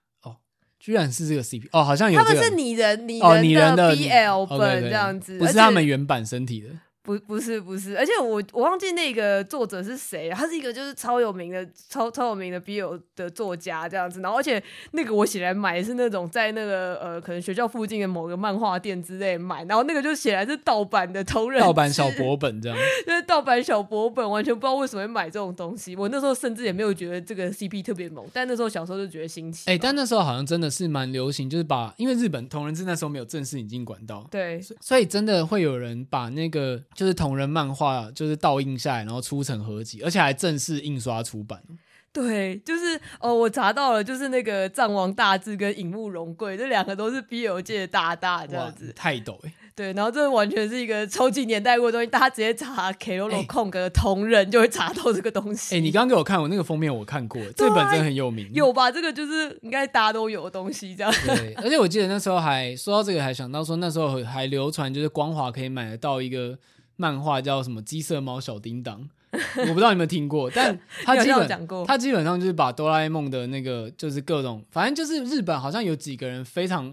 [0.80, 3.18] 居然是这个 CP 哦，好像有、这个、他们是拟人拟
[3.52, 6.68] 人的 BL 本这样子，不是他们原版身体的。
[7.08, 25.96] 不不是不是，而且我我忘记那个作者是谁，他是一个就是超有名的超超有名的 BL 的作家这样子，然后而且那个我写来买是那种在那个呃可能学校附近的某个漫画店之类买，然后那个就写来是盗版的同人， 盗版小薄本这样，就是盗版小薄本，完全不知道为什么会买这种东西。
[25.96, 29.70] 我那时候甚至也没有觉得这个 CP 特别猛，但那时候小时候就觉得新奇。
[29.70, 38.10] 哎、欸，但那时候好像真的是蛮流行，就是把因为日本同人志那时候没有正式引进管道，对，所以真的会有人把那个就是同人漫画。
[38.12, 41.62] 就是倒印下来，然后出成合集，而且还正式印刷出版。
[42.10, 49.52] 对，就是哦，我查到了，就是那个藏王大志跟影木荣贵这两个都是 BL 界的大大这样子，泰斗哎。
[49.76, 55.76] 对，然后这完全是一个超级年代过的东西，大家直接查 Keroro 空格同人就会查到这个东西。
[55.76, 58.50] 哎，你刚刚给我看我那个封面，我看过，这本真的很有名。
[58.52, 58.90] 有吧？
[58.90, 61.12] 这个就是应该大家都有的东西，这样。
[61.24, 66.58] 对，而且我记得那时候还说到这个，还想到说那时候还流传，就是光华可以买得到一个。
[66.98, 69.00] 漫画叫什么《鸡色猫小叮当》，
[69.62, 76.92] 我不知道你们有没有听过，但 他基本他基本上就是把哆啦 A 梦的那个就是各种，反正就是日本好像有几个人非常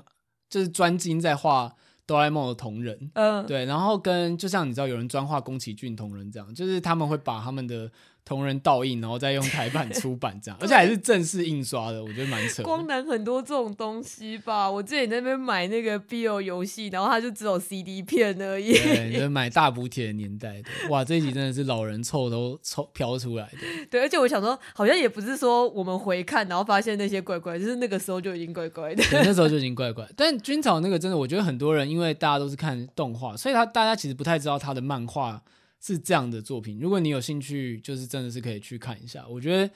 [0.49, 1.75] 就是专精在画
[2.07, 7.91] 哆啦 A 梦的同人，嗯，对，然后跟就像你知道有人专画宫崎骏同人这样，就是他们会把他们的。
[8.25, 12.63] 同人倒印，然后再用台版出版这样， 而且还是正式印刷的，我觉得蛮扯的。
[12.63, 18.73] 光南很多这种东西吧，我之前在那边买那个 BL 游戏，然后它就只有 CD 片而已。
[18.73, 20.61] 对，就是买大补帖的年代。
[20.89, 23.59] 哇，这一集真的是老人臭都臭飘出来的。
[23.91, 29.03] 对，而且我想说，好像也不是说我们回看，然后发现那些怪怪，就是那个时候就已经怪怪的。
[29.03, 30.03] 对，那时候就已经怪怪。
[30.17, 35.43] 但军草那个真的，我觉得很多人因为大家都是看动画，所以他大家其实不太知道他的漫画。
[35.85, 39.25] 是这样的作品，如果你有兴趣，就是真的是可以去看一下。
[39.29, 39.69] 我觉得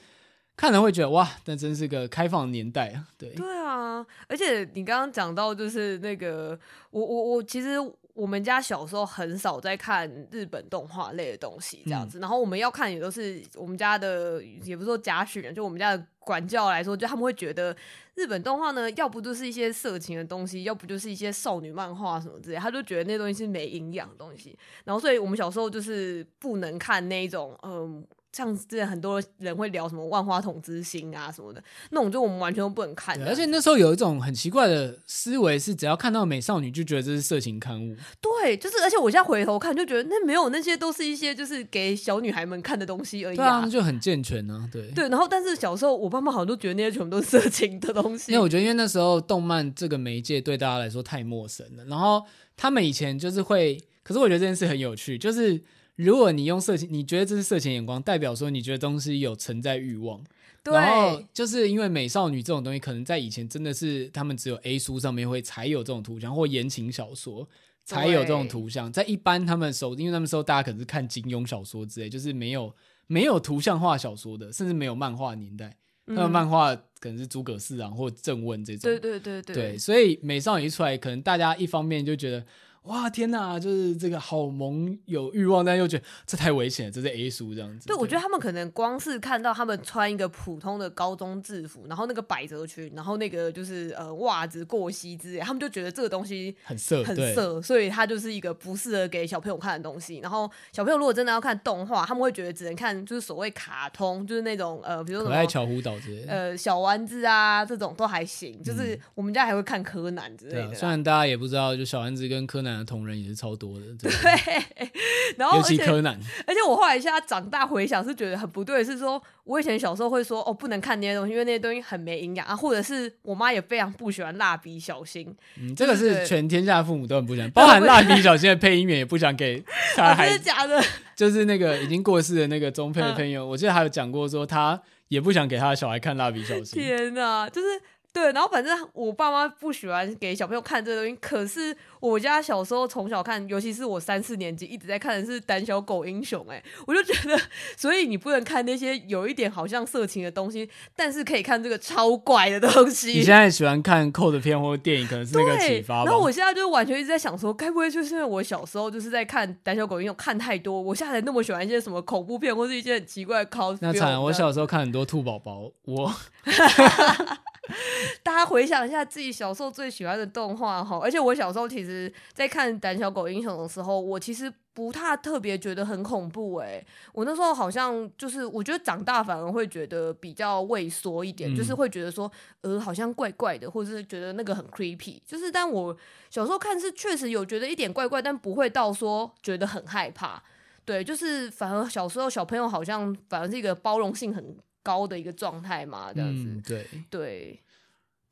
[0.56, 3.06] 看了会觉得哇，那真是个开放年代啊！
[3.16, 6.58] 对，对啊，而且你刚刚讲到就是那个，
[6.90, 7.76] 我我我其实。
[8.12, 12.18] 我们家小时候很少在看日本动画类的东西，这样子。
[12.18, 17.76] 嗯、然后我们要看也都是我们家的，也不是说家训，就我们家的管教来说，就他们会觉得
[18.14, 24.56] 日本动画呢，要不就是一些色情的东西，要不就是一些少女漫画什么之类，他就觉得那东西是没营养的东西。
[24.84, 28.06] 然后所以我们小时候就是不能看那种，嗯。
[28.32, 33.20] 像之前很多人会聊什么万花筒之星啊什么的，那种就我们完全都不能看。
[33.24, 37.96] 而且那时候有一种很奇怪的思维，是只要看到美少女就觉得这是色情刊物。
[38.20, 43.36] 对，就是而且我现在回头看就觉得那没有，那些都是一些就是给小女孩们看的东西而已啊。
[43.36, 44.68] 对啊，那就很健全啊。
[44.72, 48.30] 对对，然后但是小时候我爸妈好像都觉得那些全部都是色情的东西。
[48.30, 52.24] 因为我觉得因为那时候动漫这个媒介对大家来说太陌生了，然后
[52.56, 55.60] 他们以前就是会，可是我觉得这件事很有趣，就是。
[56.02, 60.22] 如果你用色情，你觉得这是色情眼光，代表说你觉得东西有存在欲望。
[60.62, 60.74] 对。
[60.74, 67.48] 然后就是因为美少女这种东西，可能在以前真的是他们只有 A 书上面会才有这种图像，或言情小说
[67.84, 68.92] 才有这种图像。
[68.92, 72.74] 在一般他们手，因为他们时候大家可能是看金庸小说之类，就是没有
[73.06, 75.76] 没有图像化小说的，甚至没有漫画年代。
[76.06, 78.82] 他们漫画可能是诸葛四郎或正问这种。
[78.82, 79.54] 对对对对。
[79.54, 82.44] 对，所以美少女一出来，可能大家一方面就觉得。
[82.84, 87.86] 哇天呐，就是这个好萌有欲望，但又觉得这太危险了，这是 A 叔这样子。
[87.86, 100.18] 对，对我觉得他们可能光是看到他们穿一个普通的高中制服，然后那个百褶裙，然后那个就是呃袜子过膝之类，他们就觉得这个东西很色，很色，所以它就是一个不适合给小朋友看的东西。
[100.20, 108.62] 然后小朋友如果真的要看动画，他们会觉得只能看就是所谓卡通，就是那种呃，比如说什么可爱巧虎岛之类的，呃小丸子啊这种都还行。
[108.62, 110.74] 就是我们家还会看柯南之类的、嗯。
[110.74, 112.69] 虽然大家也不知道，就小丸子跟柯南。
[112.70, 114.90] 南的同人也是超多的，对，对，
[115.36, 129.62] 然后尤其柯南，而且我后来现在长大回想是觉得很不对，是说我以前小时候会说哦，不能看那些东西，因为那些东西很没营养啊，或者是我妈也非常不喜欢蜡笔小新，嗯，这个是全天下的父母都很不喜欢， 包含蜡笔小新的配音员也不想给
[129.96, 130.82] 他孩子，真的假的？
[131.16, 137.66] 就是那个已经过世的那个中配的配音员，嗯，我记得还有讲过说他也不想给他的小孩看蜡笔小新，天哪，就是。
[138.12, 147.40] 对，然后反正我爸妈不喜欢给小朋友看这个东西，可是我家小时候从小看，尤其是我三四年级一直在看的是《胆小狗英雄》，哎，我就觉得，
[147.76, 153.12] 所以你不能看那些有一点好像色情的东西，但是可以看这个超怪的东西。
[153.12, 156.04] 你现在喜欢看 cult 片或电影，可能是那个启发吧。
[156.06, 163.78] 然后我现在就完全一直在想说，该不会就是因为我小时候就是在看《胆小狗英雄》看太多，我现在才那么喜欢一些什么恐怖片或是一些很奇怪的 cos。
[163.80, 166.12] 那惨，我小时候看很多兔宝宝，我。
[168.22, 182.30] 大家回想一下自己小时候最喜欢的动画哈，而且我小时候其实，在看《胆小狗英雄》的时候，我其实不太特别觉得很恐怖诶、欸，我那时候好像就是，我觉得长大反而会觉得比较畏缩一点，嗯、就是会觉得说，
[182.62, 185.20] 呃，好像怪怪的，或者是觉得那个很 creepy。
[185.26, 185.96] 就是，但我
[186.30, 190.42] 小时候看是确实有觉得一点怪怪，但不会到说觉得很害怕。
[190.84, 196.44] 对，就是反而小时候小朋友好像反而是一个包容性很高的一个状态嘛，这样子。
[196.48, 197.60] 嗯、对对。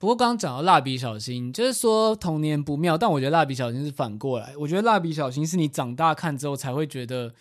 [0.00, 4.56] 不过刚刚讲到蜡笔小新，就是说童年不妙，但我觉得蜡笔小新是反过来。
[4.56, 7.34] 我觉得蜡笔小新是你长大看之后才会觉得，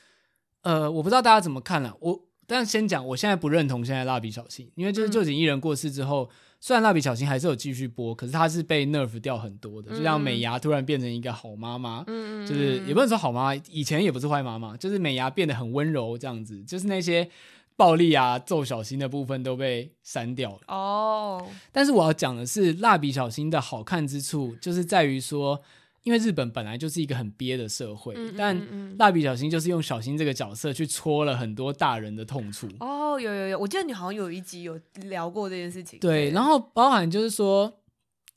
[0.63, 1.95] 呃，我不知道大家怎么看了、啊。
[1.99, 17.29] 我但先讲，我现在不认同现在蜡笔小新，因为就是臼井义人过世之后，嗯、虽然蜡笔小新还是有继续播，可是他是被 nerf 掉很多的，就像美牙突然变成一个好妈妈，嗯、就是也不能说好妈妈，以前也不是坏妈妈，就是美牙变得很温柔这样子，就是那些。
[17.77, 21.37] 暴力啊，揍小新的部分都被删掉了哦。
[21.39, 21.49] Oh.
[21.71, 25.61] 但是我要讲的是，蜡笔小新的好看之处，就是在于说，
[26.01, 32.67] 因为日本本来就是一个很憋的社会，嗯嗯嗯，但蜡笔小新就是用小新这个角色去戳了很多大人的痛处。
[32.79, 35.99] 哦，oh, 有有有，我记得你好像有一集有聊过这件事情。
[35.99, 37.71] 对，然后包含就是说，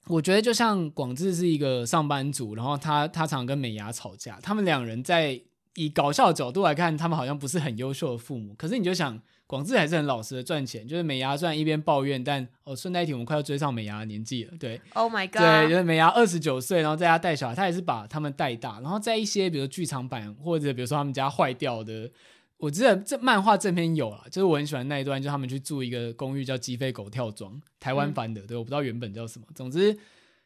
[0.08, 5.40] 我觉得就像广志是一个上班族，然后他他常跟美伢吵架，他们两人在。
[5.74, 8.54] 以搞笑的角度来看，他们好像不是很优秀的父母。
[8.54, 10.86] 可是你就想，广志还是很老实的赚钱。
[10.86, 14.52] 就是美牙虽然一边抱怨，但哦，顺带一提，我们快要追上美牙的年纪了。
[14.58, 18.80] 对，Oh my God，对，就是美牙二十九岁，然后在家带小孩，他也是把他们带大。
[18.80, 22.10] 然后在一些比如剧场版或者比如说他们家坏掉的，
[22.58, 29.46] 我记得这漫画正片有啊，就是我很喜欢那一段，就他们去住一个公寓叫鸡飞狗跳庄，台湾版的，嗯、对，我不知道原本叫什么。
[29.54, 29.96] 总之。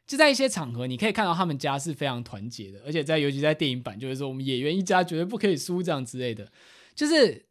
[0.07, 6.47] 就在一些场合，你可以看到他们家是非常团结的，而且在尤其在电影版，就是说我们演员一家绝对不可以输这样之类的，
[6.95, 7.47] 就是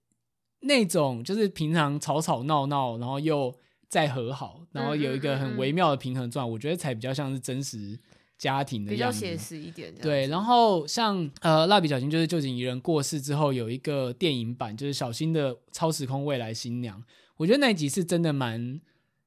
[0.59, 3.51] 那种就是平常吵吵闹闹，然后又
[3.89, 7.99] 再和好，然后有一个很微妙的平衡状态，我觉得才比较像是真实
[8.37, 9.91] 家庭的样子，比较写实一点。
[9.95, 17.03] 对，然后像呃蜡笔小新就是旧井仪人过世之后有一个电影版，就是小新的超时空未来新娘，
[17.37, 18.79] 我觉得那一集是真的蛮。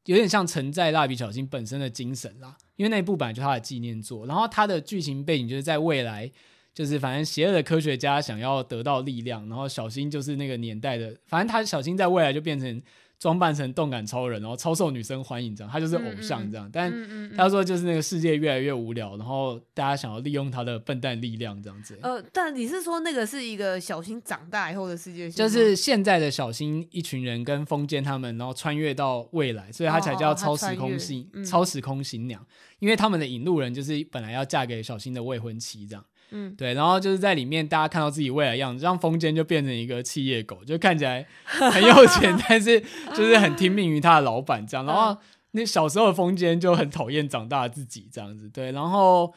[0.07, 6.31] 有点像承载蜡笔小新本身的精神啦，因为那一部本来就是他的纪念作，然后他的剧情背景就是在未来，
[6.75, 12.83] 就是反正邪恶的科学家想要得到力量，然后小新就是那个年代的，反正他小新在未来就变成。
[13.18, 16.66] 装扮成动感超人，然后超受女生欢迎，这样他就是偶像这样。
[16.66, 16.70] 嗯
[17.11, 21.98] 嗯，但他说就是那个世界越来越无聊，然后大家想要利用他的笨蛋力量这样子。
[22.02, 25.31] 呃，但你是说那个是一个小新长大以后的世界？
[25.31, 32.44] 就是现在的小新一群人跟风间他们，然后穿越到未来，所以他才叫超时空新、哦哦嗯、超时空新娘，
[32.81, 36.05] 因为他们的引路人就是本来要嫁给小新的未婚妻这样。
[36.30, 42.80] 嗯，对，然后就是在里面，大家看到自己未来样子，让风间就变成一个企业狗，就看起来很有钱， 但是
[43.14, 44.84] 就是很听命于他的老板这样。
[44.84, 45.16] 然后
[45.52, 48.72] 那小时候的风间就很讨厌长大的自己这样子，对。
[48.72, 49.32] 然后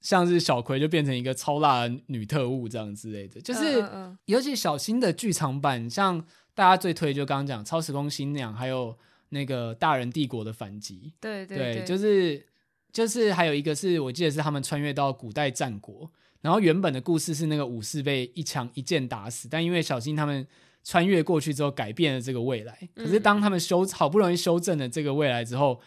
[0.00, 3.82] 像是小葵就变成一个超辣的女特务这样之类的，就是
[4.26, 6.22] 尤其小新的剧场版，像
[6.54, 12.44] 大家最推就刚刚讲超时空新娘，还有那个大人帝国的反击，对对对，对，就是
[12.92, 16.10] 就是还有一个是我记得是他们穿越到古代战国。
[16.42, 20.44] 然后原本的故事是那个武士被一枪一剑打死，但因为小新他们
[20.82, 22.76] 穿越过去之后改变了这个未来。
[22.96, 25.80] 可是当他们修好不容易修正了这个未来之后，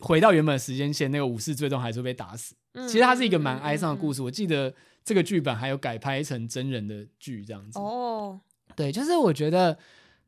[0.00, 2.54] 回到原本的时间线，那个武士最终还是被打死。
[2.86, 4.20] 其实它是一个蛮哀伤的故事。
[4.20, 7.78] 我记得这个剧本还有改拍成真人的剧这样子。
[7.78, 8.38] 哦，
[8.76, 9.78] 对，就是我觉得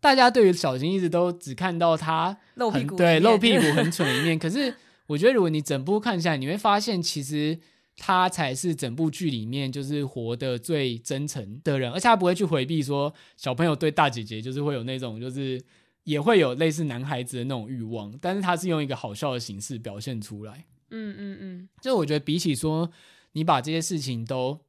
[0.01, 4.39] 大家对于小新一直都只看到他露屁股，对，露屁股很蠢的一面。
[4.39, 4.75] 可是
[5.09, 7.59] 我觉得如果你整部看下来，你会发现其实。
[7.97, 15.61] 他才是整部剧里面就是活得最真诚的人，而且他不会去回避说小朋友对大姐姐就是会有那种就是
[16.05, 20.67] 也会有类似男孩子的那种欲望，但是他是用一个好笑的形式表现出来。
[20.91, 22.89] 嗯嗯嗯，就我觉得比起说
[23.33, 24.61] 你把这些事情都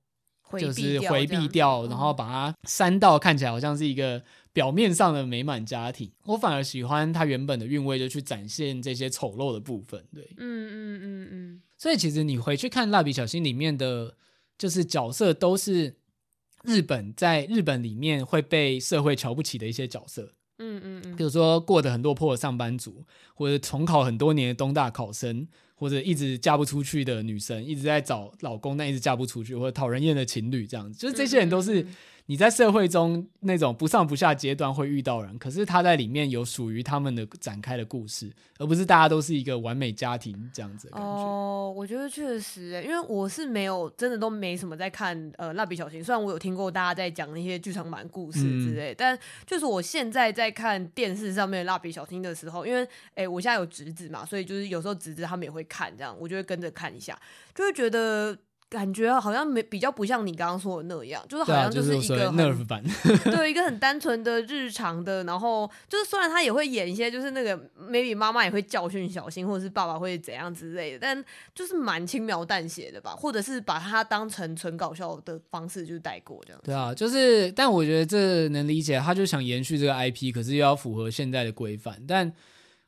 [0.58, 6.12] 就是回避掉，然后把它删到看起来好像是一个表面上的美满家庭。
[6.26, 10.04] 我反而喜欢它原本的韵味，就去展现这些丑陋的部分。
[10.14, 11.62] 对，嗯嗯嗯嗯。
[11.78, 14.16] 所以其实你回去看《蜡笔小新》里面的，
[14.58, 15.96] 就是角色都是
[16.64, 20.34] 日本在日本里面会被社会瞧不起的一些角色。
[20.60, 23.06] 嗯嗯嗯，比如说过得很落魄的上班族，
[23.36, 25.48] 或者重考很多年的东大考生。
[25.80, 31.86] 或者一直嫁不出去的女生，一直在找老公，但一直嫁不出去，或者讨人厌的情侣，这样子，就是这些人都是。
[32.28, 41.08] 你在社会中那种不上不下阶段会遇到人，可是他在里面有属于他们的展开的故事，而不是大家都是一个完美家庭这样子的感觉。
[41.08, 57.18] 哦，我觉得确实、欸，因为我是没有真的都没什么在看呃蜡笔小新，虽然我有听过大家在讲那些剧场版故事之类，嗯、但就是我现在在看电视上面蜡笔小新的时候，因为哎、欸、我现在有侄子嘛，所以就是有时候侄子他们也会看这样，我就会跟着看一下，
[57.56, 58.38] 就会觉得。
[58.70, 62.84] 感觉好像没比较不像你刚刚说的那样，就是好像就是一个 nerve 版，
[63.24, 67.58] 对，一个很单纯的日常的，然后就是虽然他也会演一些，就是那个
[67.90, 71.24] maybe 妈妈也会教训小新，或者是爸爸会怎样之类的，但
[71.56, 76.62] 就是蛮轻描淡写的吧，或者是把它当成纯搞笑的方式就带过这样。
[76.64, 82.34] 对啊，就是，但我觉得这能理解，他就想延续这个 IP，可是又要符合现在的规范，但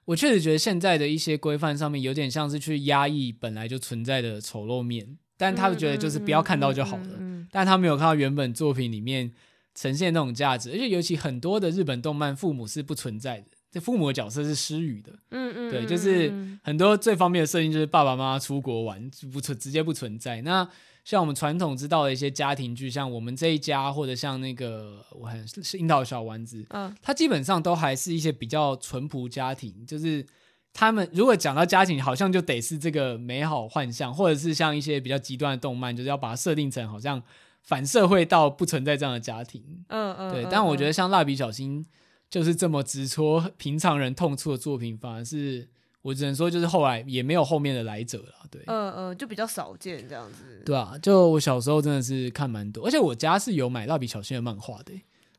[0.03, 5.17] 我确实觉得现在的一些规范上面有点像是去压抑本来就存在的丑陋面。
[5.40, 9.32] 但他们觉得就是不要看到就好了，但他没有看到原本作品里面
[9.74, 16.30] 呈现那种价值，而且尤其很多的日本动漫父母是不存在的，这父母的角色是失语的，嗯嗯，对，就是
[16.62, 20.42] 很多最方便的设定就是爸爸妈妈出国玩不存直接不存在。
[20.42, 20.68] 那
[21.06, 30.26] 像我们传统知道的一些家庭剧，像我们这一家或者像那个我很是樱桃小丸子，嗯，它基本上都还是一些比较淳朴家庭，就是。
[30.74, 37.22] 他们如果讲到家庭，好像就得是这个美好幻象，或者是像一些比较极端的动漫，就是要把它设定成好像
[37.63, 39.84] 反社会到不存在这样的家庭。
[39.89, 40.45] 嗯嗯，对。
[40.49, 41.86] 但我觉得像蜡笔小新
[42.30, 45.67] 就是这么直戳平常人痛处的作品，反而是
[46.03, 48.47] 我只能说就是后来也没有后面的来者了。
[48.49, 50.61] 对，嗯嗯，就比较少见这样子。
[50.65, 54.93] 对啊，就我小时候真的是看蛮多，而且我家是有买蜡笔小新的漫画的。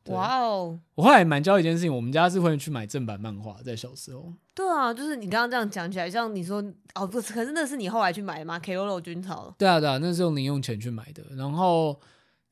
[0.07, 4.33] 哇哦我后来蛮教一件事情，我们家是会去买正版漫画，在小时候。
[4.53, 6.63] 对啊，就是你刚刚这样讲起来，像你说
[6.95, 9.53] 哦，不是，可是那是你后来去买的吗？Keroro 军曹。
[9.57, 11.23] 对啊，对啊，那是用零用钱去买的。
[11.35, 11.99] 然后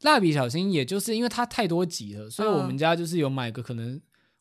[0.01, 3.99] 蜡笔小新，也就是因为它太多集了，所以我们家就是有买个可能。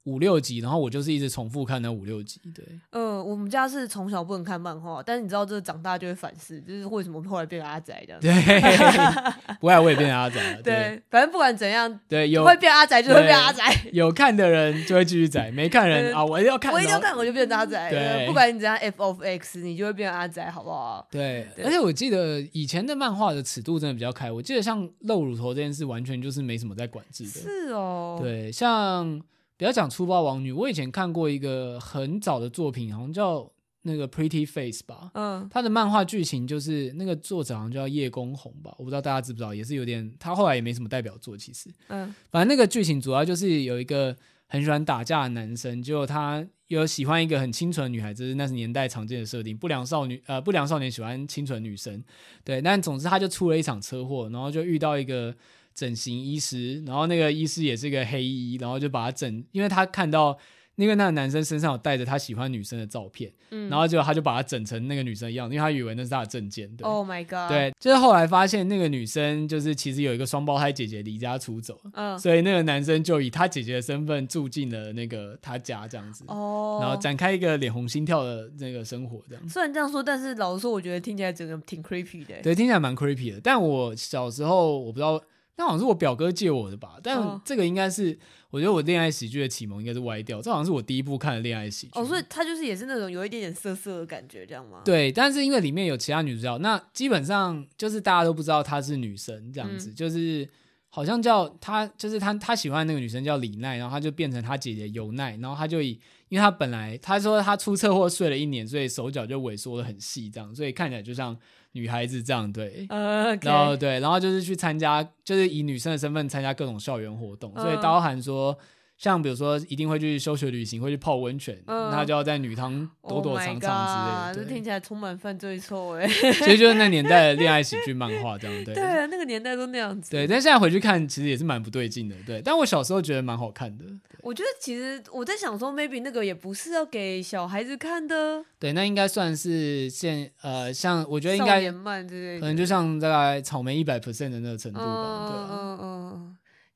[0.08, 2.40] 五六集，然后我就是一直重复看那五六集。
[2.54, 8.20] 对，呃，我们家是从小不能看漫画，但是你知道，这长大就会反思，就是为什么后来变阿宅这样。
[8.20, 10.62] 对，不爱我也变阿宅了。
[10.64, 13.64] 对，反正不管怎样，对，有会变阿宅就会变阿宅。
[13.92, 17.90] 有看的人就会继续宅，没看人 啊，我一定要看，我一定要看，我就变阿宅。
[17.90, 21.06] 对，不管你怎样，F of X，你就会变阿宅，好不好？
[21.10, 27.30] 对，而且我记得以前的漫画的尺度真的比较开，我记得像露乳头这件事，完全就是没什么在管制的。
[27.30, 29.20] 是哦，对，像。
[29.58, 33.50] 不要讲粗暴王女，我以前看过一个很早的作品，好像叫
[33.82, 35.10] 那个 Pretty Face 吧。
[35.14, 41.68] 嗯，他的漫画剧情就是那个作者好像叫叶公红吧，我不知道大家知不知道，也是有点，他后来也没什么代表作，其实。
[41.88, 52.00] 嗯，反正那个剧情主要就是有一个很喜欢打架的男生，就他有喜欢一个很清纯的女孩子，那是年代常见的设定，不良少女呃不良少年喜欢清纯女生，
[52.44, 55.34] 对，但总之他就出了一场车祸，然后就遇到一个。
[55.78, 60.36] 整形医师，然后那个医师也是个黑衣，然后就把他整，因为他看到
[60.74, 66.68] 那个那个男生身上有带着他喜欢女生的照片，嗯，然后就他就把他整成那个女生一样，因为他以为那是他的证件。
[66.76, 67.48] 对，Oh my god！
[67.48, 79.48] 对，就是后来发现那个女生就是其实有一个双胞胎姐姐离家出走，嗯，所以那个男生就以他姐姐的身份住进了那个他家这样子，哦，然后展开一个脸红心跳的那个生活这样。
[79.48, 82.34] 虽然这样说，但是老实说，我觉得听起来整个挺 creepy 的。
[82.42, 83.40] 对，听起来蛮 creepy 的。
[83.40, 85.20] 但我小时候我不知道。
[85.58, 88.16] 那好像是我表哥借我的吧，但这个应该是，
[88.48, 90.40] 我觉得我恋爱喜剧的启蒙应该是歪掉。
[90.40, 91.92] 这好像是我第一部看的恋爱喜剧。
[91.98, 94.82] 哦，所以他就是也是那种有一点点涩涩的感觉，这样吗？
[94.84, 100.48] 对，但是因为里面有其他女主角，那基本上就是大家都不知道她是女生，这样子，嗯、就是
[100.90, 105.98] 好像叫她，就是她她喜欢那个女生叫李奈，然后她就变成她姐姐尤奈，然后她就以，
[106.28, 111.36] 因为她本来她说她出车祸睡了一年，所以手脚就萎缩的很细，这样，所以看起来就像。
[111.72, 113.46] 女孩子这样对，uh, okay.
[113.46, 117.60] 然后对，然后就是去参加，就是以女生的身份参加各种校园活动，uh.
[117.60, 118.58] 所以包含说
[118.98, 124.42] 像比如说一定会去休学旅行，会去泡温泉，嗯他就要在女汤躲躲藏藏之类的。
[124.42, 126.06] Oh、听起来充满犯罪臭哎！
[126.10, 128.74] 其实就是那年代的恋爱喜剧漫画这样对。
[128.74, 130.10] 对啊，那个年代都那样子。
[130.10, 132.16] 对，但现在回去看，其实也是蛮不对劲的。
[132.26, 133.84] 对，但我小时候觉得蛮好看的。
[134.20, 138.44] 我觉得其实我在想说，maybe 那个也不是要给小孩子看的。
[138.58, 144.84] 对，那应该算是现呃，像我觉得应该可能就像大概草莓一百 percent 的那个程度吧。
[144.84, 145.97] 嗯嗯嗯嗯。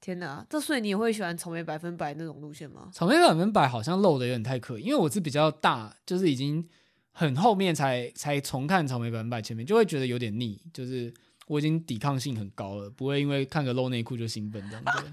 [0.03, 2.90] 天哪，这所以你也会喜欢草莓百分百那种路线吗？
[2.92, 6.68] 草莓百分百好像漏的有点太刻意，因为我是比较大，就是已经
[7.12, 11.14] 很后面才才重看草莓百分百，前面就会觉得有点腻，就是
[11.46, 15.05] 我已经抵抗性很高了，不会因为看个露内裤就兴奋这样对。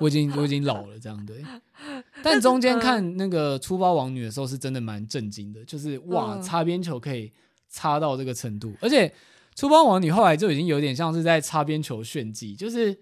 [0.00, 1.44] 我已经我已经老了这样对。
[2.24, 7.32] 但中间看那个粗包王女的时候是真的蛮震惊的，就是哇，擦边球可以
[7.68, 9.14] 擦到这个程度，而且
[9.54, 12.98] 粗包王女后来就已经有点像是在擦边球炫技，就是。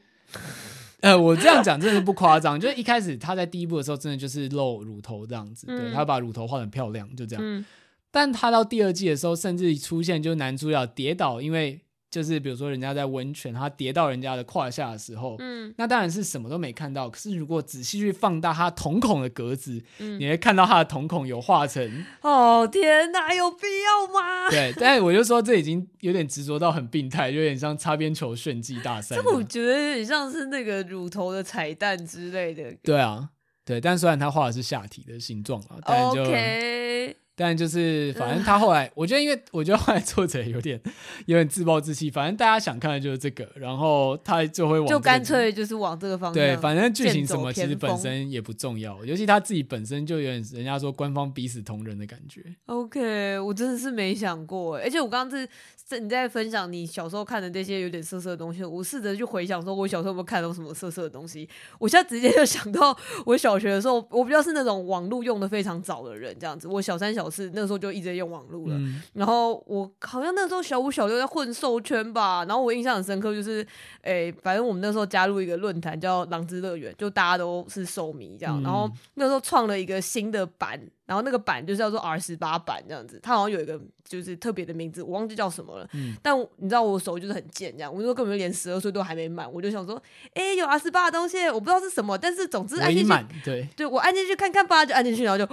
[1.00, 7.42] 呃，我这样讲真的是不夸张，就是一开始他在第一部的时候，真的就是露乳头这样子，嗯、对，他把乳头画得很漂亮，就这样。
[7.44, 7.64] 嗯、
[8.10, 11.80] 但他到第二季的时候，甚至出现就是男主角跌倒，因为。
[12.10, 17.10] 就是比如说，人家在温泉，他跌到人家的胯下的时候，嗯，那当然是什么都没看到。
[17.10, 22.04] 可是如果仔细去放大他瞳孔的格子，嗯，你会看到他的瞳孔有画成。
[22.22, 24.48] 哦天哪，有必要吗？
[24.50, 29.16] 对，但是我就说这已经有点执着到很病态，有点像擦边球炫技大赛。
[29.16, 32.74] 这我觉得有点像是那个乳头的彩蛋之类的。
[32.82, 33.30] 对啊，
[33.64, 36.24] 对，但虽然他画的是下体的形状啊，但就。
[36.24, 40.80] Okay 但就是， 反正他后来，我觉得，因为我觉得后来作者有点
[41.26, 42.10] 有点自暴自弃。
[42.10, 46.34] 反正大家想看的就是这个，然后他就会往就干脆就是往这个方向。
[46.34, 52.42] 对，反正剧情什么其实本身也不重要，尤其他自己本身就有点人家说官方逼死同人的感觉。
[52.64, 55.46] OK，我真的是没想过，而且我刚刚是
[55.86, 61.48] 在你在分享你小时候看的那些有点色色的东西，我试着去回想说，我小时候有没有看到什么色色的东西？
[61.78, 67.30] 我现在直接就想到我小学的时候，我比较是那种网络用的非常早的人，这样子，我小三小。
[67.30, 73.66] 四那时候就一直用网络了，嗯、然后我好像那时候小五小六在混兽圈吧，然后我印象很深刻，就是
[74.06, 80.80] 诶、欸，反正我们那时候加入一个论坛叫“狼之乐园”，就大家都是兽迷这样，嗯、然后那时候创了一个新的版。
[81.06, 85.88] 然后那个版就是叫做 R 十八版这样子，它好像有一个就是特别的名字，我忘记叫什么了。
[85.92, 90.02] 嗯、但你知道我手就是很贱这样，我那时候根本就连十二岁都还没满，我就想说，
[90.34, 93.12] 哎，有 R 十八的东西，我不知道是什么，但是总之按进去，
[93.44, 95.46] 对，对我按进去看看吧，就按进去，然后就，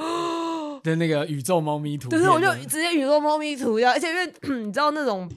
[0.82, 4.34] 的那个宇宙猫咪图，就是我就直接宇宙猫咪图一样，而且因为
[4.66, 5.30] 你知道那种。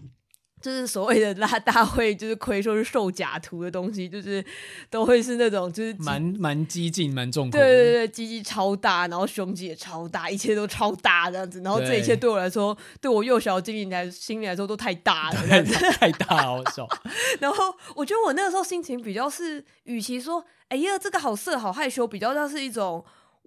[0.66, 4.44] 就是所谓的拉大会，就是亏说是售假图的东西，就是
[4.90, 7.56] 都会是那种就是蛮蛮激进、蛮重口。
[7.56, 11.60] 对对对，鸡鸡超大，然后胸肌也超大，一切都超大这样子。
[11.60, 16.84] 然后这一切对我来说，对，对我幼小精灵来心里来说都太大了，太太大了，我操！
[17.38, 23.04] 然后我觉得我那个时候心情比较是，与其说哎呀这个好色好害羞，比较像是一种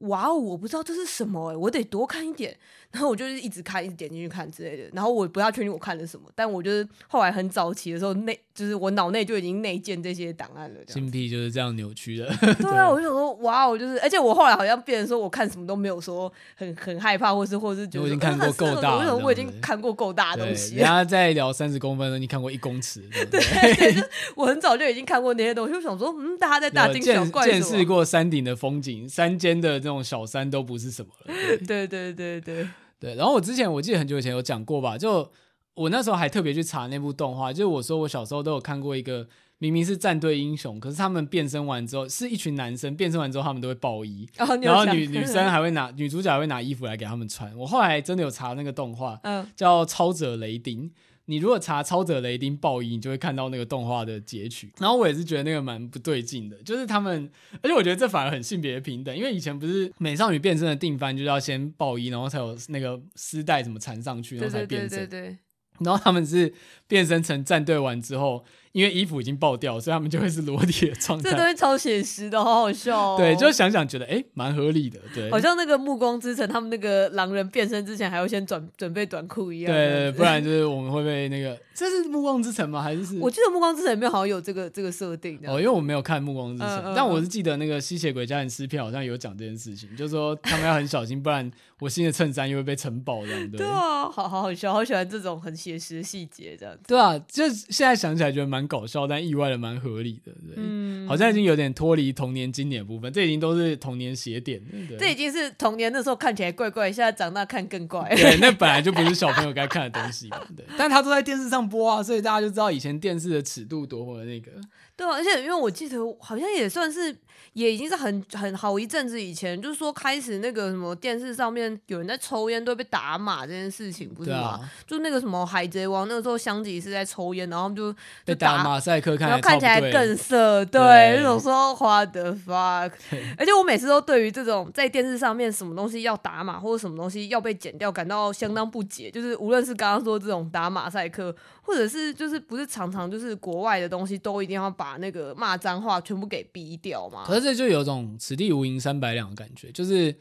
[0.07, 2.57] 哇哦，我不知道这是什么哎，我得多看一点。
[2.91, 4.83] 然后我就是一直看，一直点进去看之类的。
[4.93, 10.79] 然后我不太确定我看了什么，但我就是后来很早期的时候，内就是我脑内就已经内建这些档案了。
[10.87, 12.25] 心癖就是这样扭曲的。
[12.59, 20.75] 对啊， 我就想说，哇，我就是，而且我后来好像变成说，我看什么都没有说很很害怕，或是或是觉得我已经看过够大，我我已经看过够大的东西。
[20.75, 23.01] 人家在聊三十公分的，你看过一公尺。
[23.29, 23.39] 对，
[23.75, 24.01] 对，就
[24.35, 27.45] 我很早就已经看过那些东西，就想说，嗯，大家在大惊小怪。
[27.45, 31.33] 见识过山顶的风景，山间的这种小山都不是什么了。
[31.67, 32.49] 对对对对。
[32.49, 32.67] 对，
[33.01, 35.31] 然后我之前我记得很久以前有讲过吧，就
[35.73, 39.27] 我那时候还特别去查那部动画，就是我说我小时候都有看过一个
[39.59, 47.55] 明明是战队英雄，可是他们变身完之后是一群男生变身完之后他们都会爆衣，哦、然后女女生还会拿女主角还会拿衣服来给他们穿。
[47.57, 50.89] 我后来真的有查那个动画，嗯，叫《超者雷丁》。
[51.29, 54.73] 你如果查《超者雷丁爆衣》，你就会看到那个动画的截取。
[54.79, 57.29] 然后我也是觉得那个蛮不对劲的，就是他们，
[57.61, 64.89] 而且我觉得这反而很性别平等，因为以前不是美少女变身的定番就是要先爆衣，然后才有那个丝带怎么缠上去，然后才变身。
[64.89, 65.37] 对对对对对。
[65.79, 66.53] 然后他们是
[66.87, 68.43] 变身成战队完之后。
[68.71, 71.31] 因为衣服已经爆掉，所以他们就会是裸体的状态。
[71.31, 73.15] 这东西超写实的，好好笑哦。
[73.17, 74.99] 对，就想想觉得哎，蛮合理的。
[75.13, 79.73] 对，好像那个《暮光之城》，他们那个狼人变身之前还要先准准备短裤一样。
[79.73, 81.57] 对对，不然就是我们会被那个。
[81.79, 82.81] 这是《暮光之城》吗？
[82.81, 83.17] 还是是？
[83.19, 85.39] 我记得《暮光之城》里面好像有这个这个设定。
[85.45, 91.49] 哦，因为我没有看《暮光之城》，但我是记得那个吸血鬼家人撕票好像有讲这件事情，就是说他们要很小心，不然
[91.79, 93.51] 我新的衬衫又会被尘爆这样。
[93.51, 96.81] 对啊，好好好笑，好喜欢这种很写实的细节这样子。
[96.85, 98.58] 对啊，就现在想起来觉得蛮。
[98.59, 108.13] 蛮搞笑，但意外的蛮合理的，对，嗯好像已经有点脱离童年经典部分，这已经都是童年邪典，对，这已经是童年那时候看起来怪怪，现在长大看更怪。
[108.15, 114.51] 对，那本来就不是小朋友该看的东西嘛，对， 但他都在电视上播啊，所以大家就知道以前电视的尺度多么的那个。
[114.99, 117.15] 对啊，而且因为我记得好像也算是，
[117.53, 124.37] 也已经是很很好一阵子以前，就是说开始那个什么电视上面有人在抽烟都会被打码这件事情，不是吗？
[124.37, 127.95] 啊、就那个什么海贼王那个时候香吉是在抽烟，然后就
[128.25, 132.91] 被打马赛克看，然后看起来更色，对，那种说 What the fuck，
[133.37, 141.33] 而且我每次都对于这种在电视上面什么东西要打码或者什么东西要被剪掉感到相当不解，就是无论是刚刚说这种打马赛克，
[141.69, 144.89] 或者是就是不是常常就是国外的东西都一定要把。
[144.99, 147.23] 那个骂脏话全部给逼掉吗？
[147.25, 150.13] 可是这就有种此地无银三百两的感觉，就是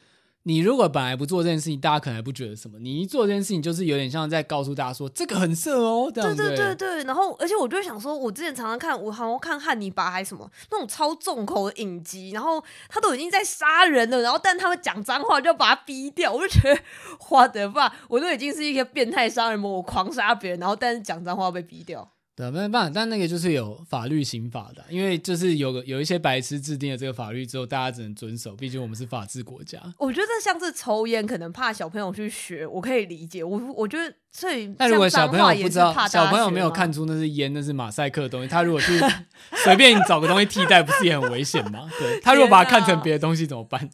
[0.48, 6.10] 你如果本来不做这件事情，大家可能还不觉得什么；你一做这件事情，就是有点像在告诉大家说这个很色哦。
[6.10, 7.04] 对对对对。
[7.04, 16.80] 然后，而且我就想说，我之前常常看，我好像看汉尼拔还是什么那种超重口的影集，然后他都已经在杀人了，然后但他们讲脏话就要把他逼掉，我就觉得
[17.20, 22.10] 花的吧，我都已经是一个变态杀人魔，我狂杀别人，然后但是讲脏话要被逼掉。
[22.38, 29.82] 对，没办法，但那个就是有法律刑法的，因为就是有个有一些白痴制定了这个法律之后，大家只能遵守，毕竟我们是法治国家。
[29.98, 33.42] 我觉得像是抽烟，可能怕小朋友去学，我可以理解。
[33.42, 39.00] 我我觉得，所以但如果小朋友不知道，小朋友没有看出那是烟，那是马赛克的东西，他如果去
[39.64, 41.90] 随便找个东西替代，不是也很危险吗？
[41.98, 43.90] 对，他如果把它看成别的东西怎么办？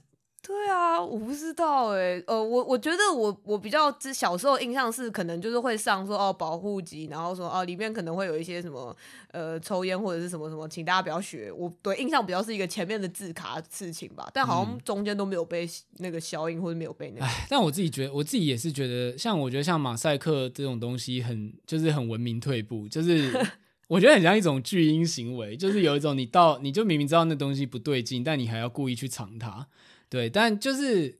[1.01, 8.95] 我不知道哎、欸，呃，我我觉得我我比较小时候印象是，可能就是会上说哦保护级，然后说哦里面可能会有一些什么
[9.31, 11.51] 呃抽烟或者是什么什么，请大家不要学。
[11.53, 15.69] 我对印象比较是一个前面的字卡事情吧，但好像中间都没有被
[15.99, 17.25] 那个消音或者没有被那个。
[17.25, 23.31] 哎，但我自己觉得，我自己也是觉得，像我觉得像马赛克这种东西很就是很文明退步，就是
[23.89, 29.67] 我觉得很像一种巨婴行为，就是有一种你到你就明明知道那东西不对劲，但你还要故意去藏它。
[30.15, 31.19] 对，但就是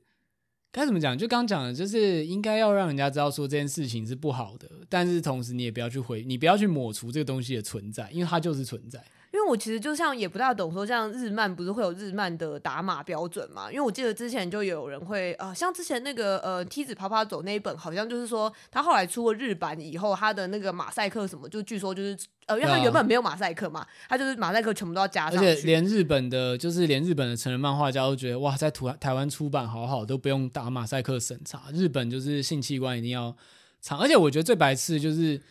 [0.71, 1.17] 该怎么讲？
[1.17, 9.03] 就刚讲的，就是应该要让人家知道说这件事情是不好的，但是同时你也不要去回，你不要去抹除这个东西的存在，因为它就是存在。
[9.35, 13.69] 因为我其实就像也不大懂说，像日漫不是会有日漫的打码标准嘛？
[13.69, 31.63] 因为我记得之前就有人会呃，像之前那个呃梯子啪啪走那一本，好像就是说他后来出了日版以后，他的那个马赛克什么，就据说就是呃，因为他原本没有马赛克嘛，他就是马赛克全部都要加上去，而且连日本的，就是连日本的成人漫画家都觉得哇，在台台湾出版好好，都不用打马赛克审查。
[31.73, 33.35] 日本就是性器官一定要
[33.81, 35.41] 藏，而且我觉得最白痴的就是。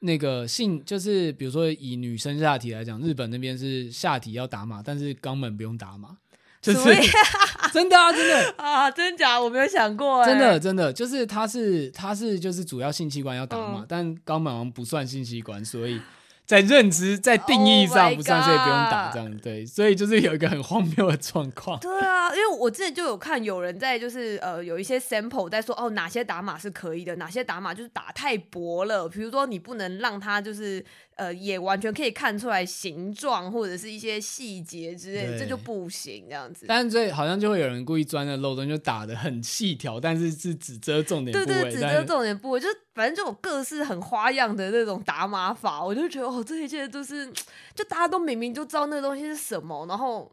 [0.00, 6.16] 那个性就是，比如说以女生下体来讲，日本那边是下体要打码，但是肛门不用打码，
[6.60, 6.78] 就是
[7.72, 9.40] 真的啊，真的 啊，真假？
[9.40, 16.00] 我没有想过，真的真的就是它是它是就是主要性器官要打码，嗯、但肛门好像不算性器官，所以。
[16.46, 21.78] 在认知在定义上不算，所以不用打这样对，所以就是有一个很荒谬的状况。
[21.78, 30.84] 对啊，因为我之前就有看有人在就是呃有一些 sample 在说哦哪些打码是可以的，哪些打码就是打太薄了，比如说你不能让它就是
[31.16, 36.66] 呃也完全可以看出来形状或者是一些细节之类的，这就不行这样子。
[36.68, 46.44] 但是这好像就会有人故意钻了漏洞，就打的很细条，但是是只遮重点部位，对对，只遮重点部位，就反正就有各式很花样的那种打码法，我就觉得哦。
[46.50, 47.30] 这一切都是，
[47.76, 50.28] 就大家都明明就知道那个东西是什么，然后，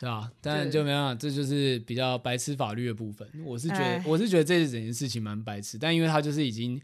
[0.00, 3.28] 对啊，但就没办法，这就是比较白痴法律的部分。
[3.44, 6.80] 我是觉得，我是觉得这整件事情蛮白痴，但因为它就是已经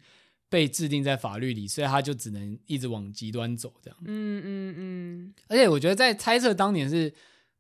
[0.51, 3.99] 被制定在法律里，所以他就只能一直往极端走，这样。
[4.05, 5.35] 嗯嗯嗯。
[5.49, 7.11] 而且我觉得在猜测当年是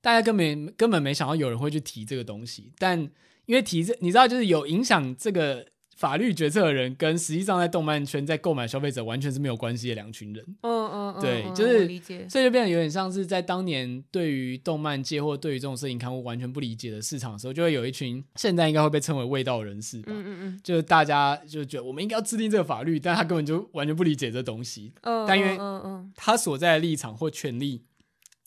[0.02, 3.00] 大家根本根本没想到有人会去提这个东西，但
[3.46, 5.66] 因为提这，你知道，就是有影响这个。
[5.96, 10.44] 法律决策的人跟实际上在动漫圈在购买消费者完全是没有关系的两群人。
[10.60, 20.12] 嗯嗯嗯，对，就是所以就变得有点像是在当年对于动漫界或对于这种摄影刊物完全不理解的市场的时候，就会有一群现在应该会被称为味道人士吧。
[20.12, 24.92] 嗯嗯嗯，就是大家就觉得我们应该要制定这个法律，但他根本就完全不理解这东西。
[25.00, 27.84] 嗯，但因为嗯嗯，他所在的立场或权利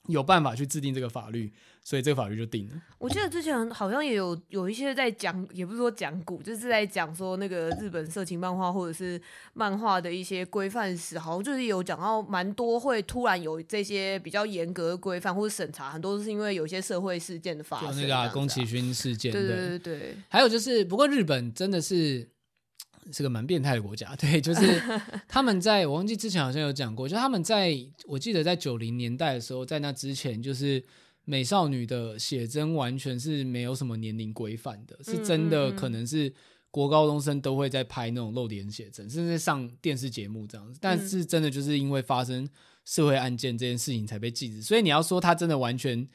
[0.05, 1.51] 有办法去制定这个法律。
[1.89, 2.75] 所以这个法律就定了。
[2.99, 9.19] 我记得之前好像也有有一些在讲，也不是说讲古，就是在讲说那个日本色情漫画或者是
[9.53, 17.89] 漫画的一些规范时，好像就是有讲到蛮多会突然有这些比较严格的规范或者审查，很多都是因为有些社会事件的发生。
[17.89, 19.31] 就那个啊，宫崎骏事件。
[19.31, 20.15] 对对对对。
[20.27, 22.29] 还有就是，不过日本真的是
[23.11, 24.15] 是个蛮变态的国家。
[24.15, 24.79] 对， 就是
[25.27, 27.75] 他们在我忘记之前好像有讲过，就他们在
[28.05, 30.83] 我记得在九零年代的时候，在那之前就是。
[31.30, 36.34] 美少女的写真完全是没有什么年龄规范的，是真的，可能是
[36.71, 40.80] 国高中生都会在拍那种露脸写真，甚至上电视节目这样子。
[40.82, 42.49] 但是真的就是因为发生
[42.84, 44.63] 社会案件这件事情才被禁止。
[44.63, 46.07] 所以你要说它真的完全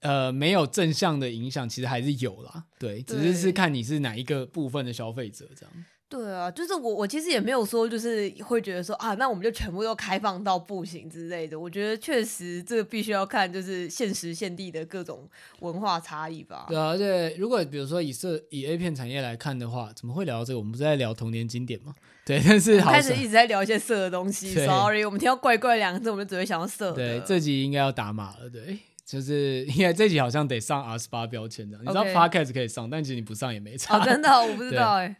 [0.00, 2.66] 呃没有正向的影响，其实还是有啦。
[2.78, 5.72] 对，只是是看你是哪一个部分的消费者这样。
[6.10, 11.58] 对啊，就是我，我其实也没有说，就是会觉得说啊，那我们就全部都开放到不行之类的。
[11.58, 15.28] 我觉得确实这个必须要看，就是现实现地的各种
[15.60, 16.66] 文化差异吧。
[16.68, 20.58] 对啊，而且如果比如说以色以 A 片产业来看的话，怎么会聊到这个？
[20.58, 21.94] 我们不是在聊童年经典吗？
[22.26, 24.52] 对，但是好开始一直在聊一些色的东西。
[24.66, 26.90] Sorry，我们听到怪怪两个字，我们就只会想到色。
[26.90, 28.50] 对，这集应该要打码了。
[28.50, 31.78] 对，就是因为这集好像得上 R 十八标签的。
[31.78, 33.96] 你知道 Podcast 可以上，但其实你不上也没差。
[33.96, 35.16] 哦，真的，我不知 道哎。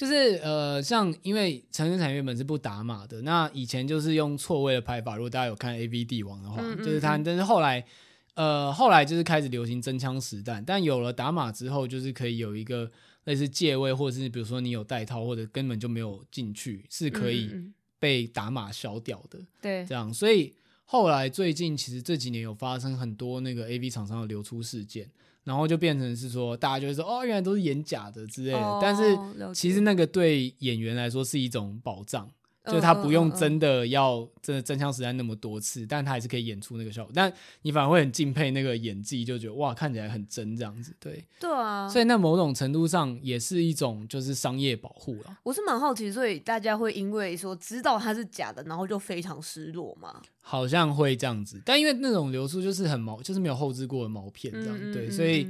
[0.00, 5.14] 就是呃，像因为成人产业原本是不打码的，那以前就是用错位的拍法。
[5.14, 7.84] 如果大家有看 AV 帝王的话，嗯嗯嗯就是他，但是后来
[8.32, 12.90] 呃，后来就是开始流行真枪实弹，但有了打码之后，就是可以有一个
[13.24, 17.50] 类似借位，或者是比如说你有带套，或者根本就没有进去，是可以
[17.98, 19.38] 被打码消掉的。
[19.60, 20.54] 对，这样，所以
[20.86, 25.10] 后来最近其实这几年有发生很多那个 AV 厂商的流出事件。
[25.44, 28.58] 然后就变成是说，大家就会说，哦，原来都是演假的之类的。
[28.58, 32.28] 哦、但是其实那个对演员来说是一种保障。
[32.66, 37.10] 就他不用真的要真的真枪实弹那么多次，但他还是可以演出那个效果。
[37.14, 37.32] 但
[37.62, 40.94] 你反而会很敬佩那个演技，就觉得哇，看起来很真这样子。
[41.00, 41.88] 对，对啊。
[41.88, 45.38] 所以那某种程度上也是一种就是商业保护了。
[45.42, 50.20] 我是蛮好奇，所以大家会因为说知道它是假的，然后就非常失落吗？
[50.42, 54.76] 好像会这样子，但因为那种流出就是很毛，就是没有后置过的毛片这样。
[54.76, 55.48] 嗯嗯嗯对，所以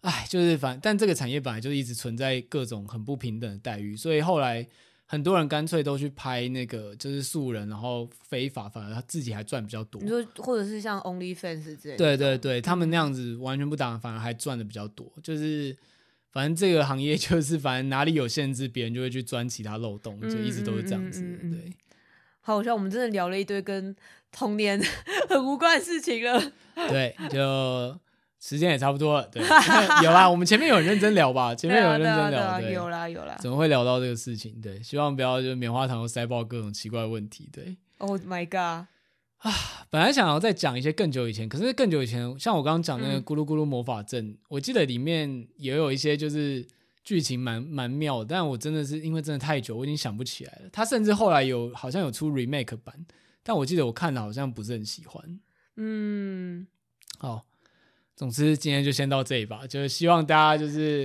[0.00, 4.66] 哎，就是反，但这个产业本来就一直存在各种很不平等的待遇，所以后来。
[5.06, 10.00] 很多人干脆都去拍那个，就是素人，然后非法，反而他自己还赚比较多。
[10.02, 11.96] 你说，或者是像 OnlyFans 这类的。
[11.96, 15.06] 对对对，他们那样子完全不打，反而还赚的比较多。
[15.22, 15.76] 就是
[16.32, 21.20] 反正这个行业就是，反正哪里有限制，别人就会去钻其他漏洞，就一直都是这样子。
[21.20, 21.72] 嗯嗯嗯嗯对，
[22.40, 23.94] 好像我们真的聊了一堆跟
[24.32, 24.82] 童年
[25.28, 26.52] 很无关的事情了。
[26.88, 28.00] 对，就。
[28.46, 29.42] 时间也差不多了，对，
[30.04, 34.60] 有啦，我们前面有认真聊吧，前面有认真聊，对，有啦有啦，怎么会聊到这个事情？
[34.60, 37.78] 对，希望不要就棉花糖又塞爆各种奇怪的问题，对。
[37.96, 38.86] Oh my god！
[39.38, 46.66] 啊，本来想要再讲一些更久以前，可是更久以前，像我刚刚讲那个咕噜咕噜魔法阵，嗯、我记得里面也有一些就是
[47.02, 50.68] 剧情蛮蛮妙的，但我真的是因为真的太久，我已经想不起来了。
[50.70, 52.94] 他甚至后来有好像有出 remake 版，
[53.42, 55.40] 但我记得我看了好像不是很喜欢。
[55.76, 56.66] 嗯，
[57.16, 57.46] 好。
[58.16, 59.62] 总之，今天就先到这里吧。
[59.68, 61.04] 就是希望大家就是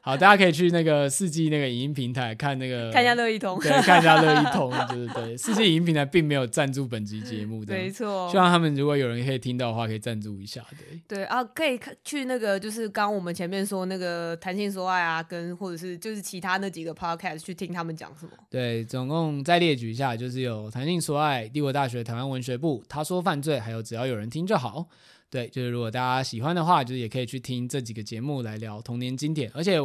[0.00, 5.36] 好，大家可以去那个四季那个影音平台看那个，看一下乐一通，对，看一下乐一通， 就是对。
[5.36, 8.28] 四季影音平台并没有赞助本集节目，没错。
[8.28, 11.00] 希望他们如果有人可以听到的话，可以赞助一下，对。
[11.06, 18.32] 对啊，可以去那个，就是刚我们前面说那个谈性说爱啊，跟或者是就是其他那几个 podcast 去听他们讲什么。
[18.50, 24.88] 对，总共再列举一下，就是有谈性说爱、帝国大学台湾文学部、他说犯罪，还有只要有人听就好。
[25.30, 29.50] 对，就是如果大家喜欢的话，就是也可以去听这几个节目来聊童年经典。
[29.54, 29.78] 而且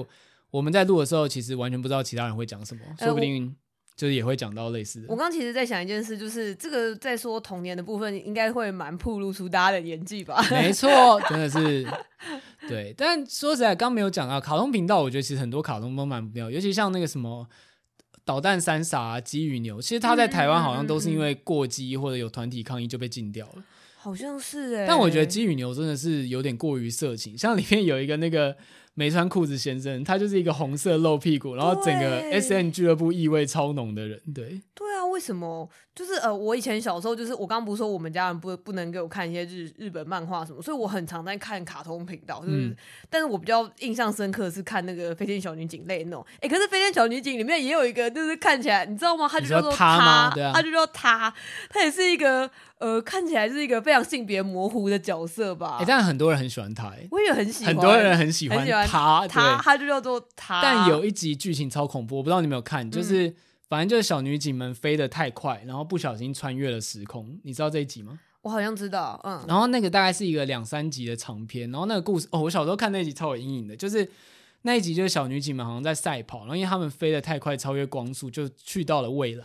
[0.49, 3.53] 我们在录的时候，其实完全不知道其他人会讲什么，呃、说不定
[3.95, 5.07] 就是也会讲到类似的。
[5.09, 10.43] 我刚刚其实在想一件事，就是这个在说童年的部分，应该会蛮暴露出大家的年纪吧？
[10.49, 10.89] 没错，
[11.29, 11.85] 真的是
[12.67, 12.93] 对。
[12.97, 17.47] 但说实在，刚没有讲到卡通频道，我觉得其实很多卡通都蛮妙，尤其像那个什么
[18.23, 23.63] 导弹三傻、啊、鸡与牛，其实它在台湾好像都是因为过激或者有团体抗议就被禁掉了。
[24.03, 28.53] 好像是哎、欸，但我觉得鸡与牛真的是有点过于色情，像里面有一个那个
[28.95, 34.61] 没穿裤子先生，他就是一个红色露屁股，然后整个 S N 俱乐部意味超浓的人，对。
[34.75, 35.69] 对啊，为什么？
[35.93, 42.75] 就是呃，我以前小时候就是我刚刚不是说我们家人不不能给我看一些日日本漫画什么，所以我很常在看卡通频道，就是，嗯、
[43.11, 46.25] 但是我比较印象深刻的是看那个飞天小女警类那种。
[46.41, 49.27] 哎，可是飞天小女警里面也有一个，就是看起来你知道吗？
[49.29, 51.31] 他就叫做他，他，啊、他就叫他，
[51.69, 52.49] 他也是一个
[52.79, 55.77] 呃，看起来是一个非常性别模糊的角色吧？
[55.79, 60.59] 哎，但很多人很喜欢他，哎，我也很喜欢，很多人很喜欢他，他他就叫做他。
[60.59, 63.27] 但有一集剧情超恐怖，我不知道你有没有看，就是。
[63.27, 63.35] 嗯
[63.73, 67.39] 反正就是小女警们飞得太快，然后不小心穿越了时空。
[67.41, 68.19] 你知道这一集吗？
[68.43, 69.43] 我好像知道，嗯。
[69.47, 74.07] 然后那个大概是一个两三集的长篇，然后那个故事哦，我小时候看那一集超有阴影的，就是
[74.61, 79.43] 那一集就是小女警们好像在赛跑，然后因为他们飞得太快，超越光速，就去到了未来。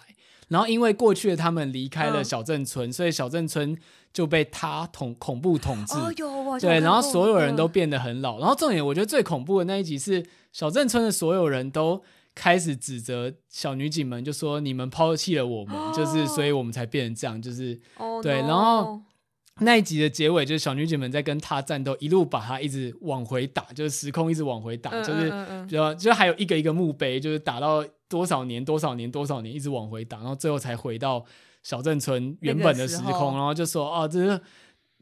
[0.49, 3.75] 然后因为过去的他们离开了小镇村，嗯、所以小镇村
[4.13, 5.95] 就被他统恐怖统治。
[5.95, 6.13] 哦、
[6.61, 8.37] 对，然后所有人都变得很老。
[8.37, 10.23] 嗯、然后重点，我觉得最恐怖的那一集是
[10.53, 12.03] 小镇村的所有人都。
[12.39, 18.35] 开始指责小女警们，就说你们抛弃了我们，就是所以我们才变成这样，就是、oh, 对。
[18.43, 19.01] 然后
[19.61, 31.25] 那一集的结尾就是小女警们在跟他战斗，一路把他一直往回打，就是时空一直往回打，嗯、就是比较就还有一个一个墓碑，就是打到多少年多少年多少年一直往回打，然后最后才回到
[31.65, 34.41] 小镇村原本的时空，然后就说哦，这是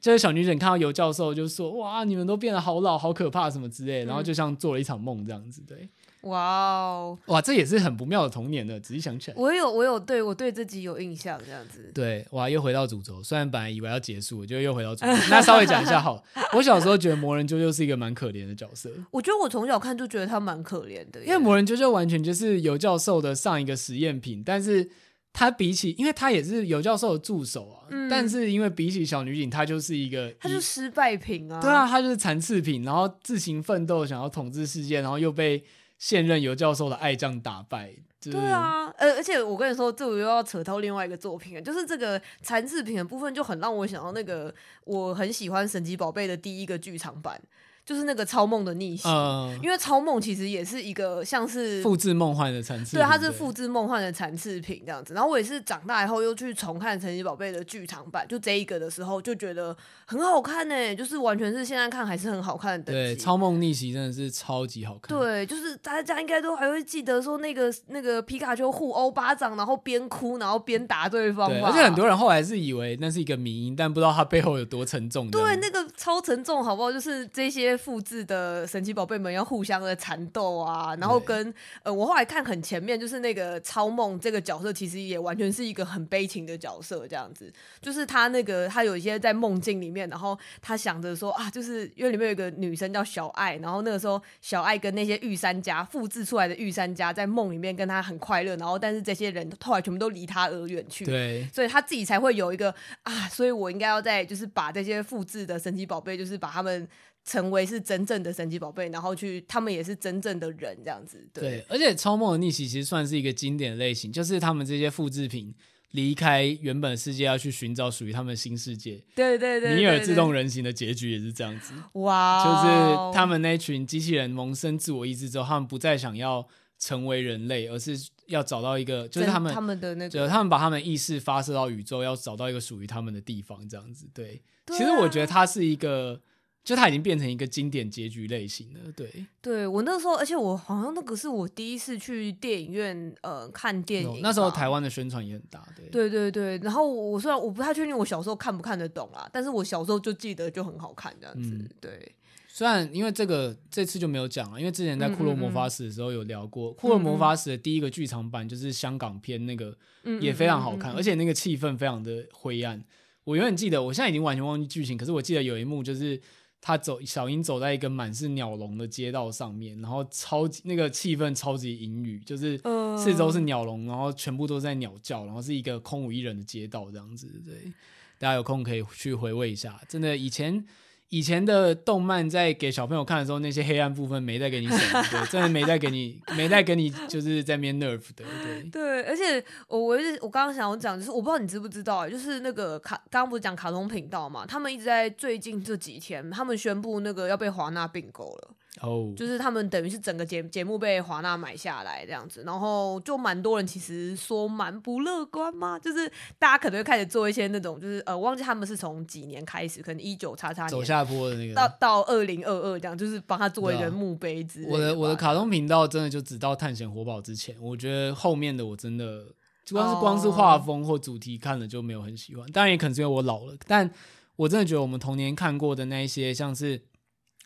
[0.01, 5.87] 就是小女警看到尤教授就说哇，你们都变得好老，好可怕什么之类，然后就像做了一场梦这样子，对。
[6.23, 11.89] 哇哦，哇，这也是很不妙的童年的，仔细想起来，我有我有对我对自己有印象，这样子。
[11.95, 15.13] 对，哇，又回到主轴，虽然本来以为要结束，就又回到主轴。
[15.31, 18.91] 那稍微讲一下好，我小时候觉得魔人啾啾是一个蛮可怜的角色。
[19.13, 24.91] 我觉得我从小看就觉得他蛮可怜的，因为魔人啾啾完全就是尤教授的上一个实验品，但是
[25.33, 31.61] 他比起，因为他也是尤教授的助手啊，嗯、但是因为比起小女警，他就是一个，他就失败品啊。
[31.61, 35.63] 对啊，他就是残次品，然后自行奋斗，想要统治世界，然后又被。
[35.99, 47.41] 现任尤教授的爱将打败，对啊，呃，而且我跟你说，这我又要扯到另外一个作品，就是这个残次品的部分，就很让我想到那个我很喜欢神奇宝贝的第一个剧场版。
[47.87, 55.15] 就是那个超梦的逆袭，嗯、因为超梦其实也是一个像是复制梦幻的残次品，对，它是复制梦幻的残次品这样子。
[55.15, 59.75] 然后我也是长大以后又去重看神奇宝贝的剧场版，就这一个的时候就觉得
[60.05, 62.93] 很好看呢，就是完全是现在看还是很好看的。
[62.93, 65.17] 对，超梦逆袭真的是超级好看。
[65.17, 71.49] 对，就是大家应该都还会记得说那个那个皮卡丘互殴巴掌，然后边哭然后边打对方。
[71.61, 75.31] 吧，而且很多人后来是以为那是一个迷因，但不知道它背后有多沉重。
[75.31, 76.91] 对，那个超沉重，好不好？
[76.91, 78.67] 就是这些复制的。
[78.67, 102.75] 神奇宝贝们要互相的缠斗啊，然后跟呃，我后来看很前面，就是那个超梦这个角色，其实也完全是一个很悲情的角色，这样子，就是他那个他有一些在梦境里面，然后他想着说啊，就是因为里面有一个女生叫小爱，然后那个时候小爱跟那些御三家复制出来的御三家在梦里面跟他很快乐，然后但是这些人后来全部都离他而远去，对，所以他自己才会有一个
[103.05, 106.89] 啊，所以我应该要在就是把这些复制的神奇宝贝，就是把他们。
[107.27, 111.29] 成为是真正的神奇宝贝，然后去他们也是真正的人这样子。
[111.35, 115.53] 对，对，而且超梦的逆袭其实算是一个经典类型，就是他们这些复制品
[115.91, 119.03] 离开原本世界要去寻找属于他们的新世界。
[119.17, 121.75] 对对对，对，尼尔自动人形的结局也是这样子。
[121.95, 126.47] 哇，就是他们那群机器人萌生自我意志之后，他们不再想要
[126.79, 134.07] 成为人类，而是要找到一个，就是他们他们的那个，他们把他们意识发射到宇宙，要找到一个属于他们的地方，这样子。
[134.15, 136.21] 对，其实我觉得它是一个。
[136.67, 139.09] 就它已经变成一个经典结局类型了，对。
[139.41, 145.89] 对，我那时候，而且我好像那个是我第一次去电影院呃看电影，那时候台湾的宣传也很大，对。
[145.91, 152.13] 对对对，然后我虽然我不太确定我小时候看不看得懂啦，但是我小时候就记得就很好看这样子，嗯、对。
[152.49, 159.73] 虽然因为这个这次就没有讲了，因为之前在《库洛魔法使》的时候有聊过，《库洛魔法使》的第一个剧场版就是香港片，那个
[160.21, 162.83] 也非常好看，而且那个气氛非常的灰暗。
[163.23, 166.21] 我永远记得，我现在已经完全忘记剧情，可是我记得有一幕就是。
[166.67, 172.59] 他走，小英走在一个满是鸟笼的街道上面，然后超级那个气氛超级阴郁，就是
[172.99, 177.29] 四周是鸟笼，然后全部都在鸟叫，然后是一个空无一人的街道这样子。
[177.47, 177.73] 对，
[178.19, 180.67] 大家有空可以去回味一下，真的以前。
[181.11, 188.63] 以前的动漫在给小朋友看的时候，那些黑暗部分没在给你什么，对， 真的没在给你，没在给你，就是在面 nerf 的，对。
[188.71, 198.51] 对，而且我我是我刚刚想要讲，就是我不知道你知不知道，就是那个卡，刚刚不是讲卡通频道嘛，他们一直在最近这几天，他们宣布那个要被华纳并购了。
[198.81, 199.17] 哦，oh.
[199.17, 214.73] 就是他们等于是整个节节目被华纳买下来这样子，然后就蛮多人其实说蛮不乐观嘛，就是大家可能会开始做一些那种，就是呃，我忘记他们是从几年开始，可能一九叉叉年走下坡的那个，到到二零二二这样，就是帮他做一个墓碑之类的。
[214.73, 219.25] 我的我的卡通频道真的就只到探险活宝之前，我觉得后面的我真的
[219.65, 223.91] 主要是光是画风或主题看了就没有很喜欢，当然也可能是因为我老了，但
[224.37, 226.83] 我真的觉得我们童年看过的那一些像是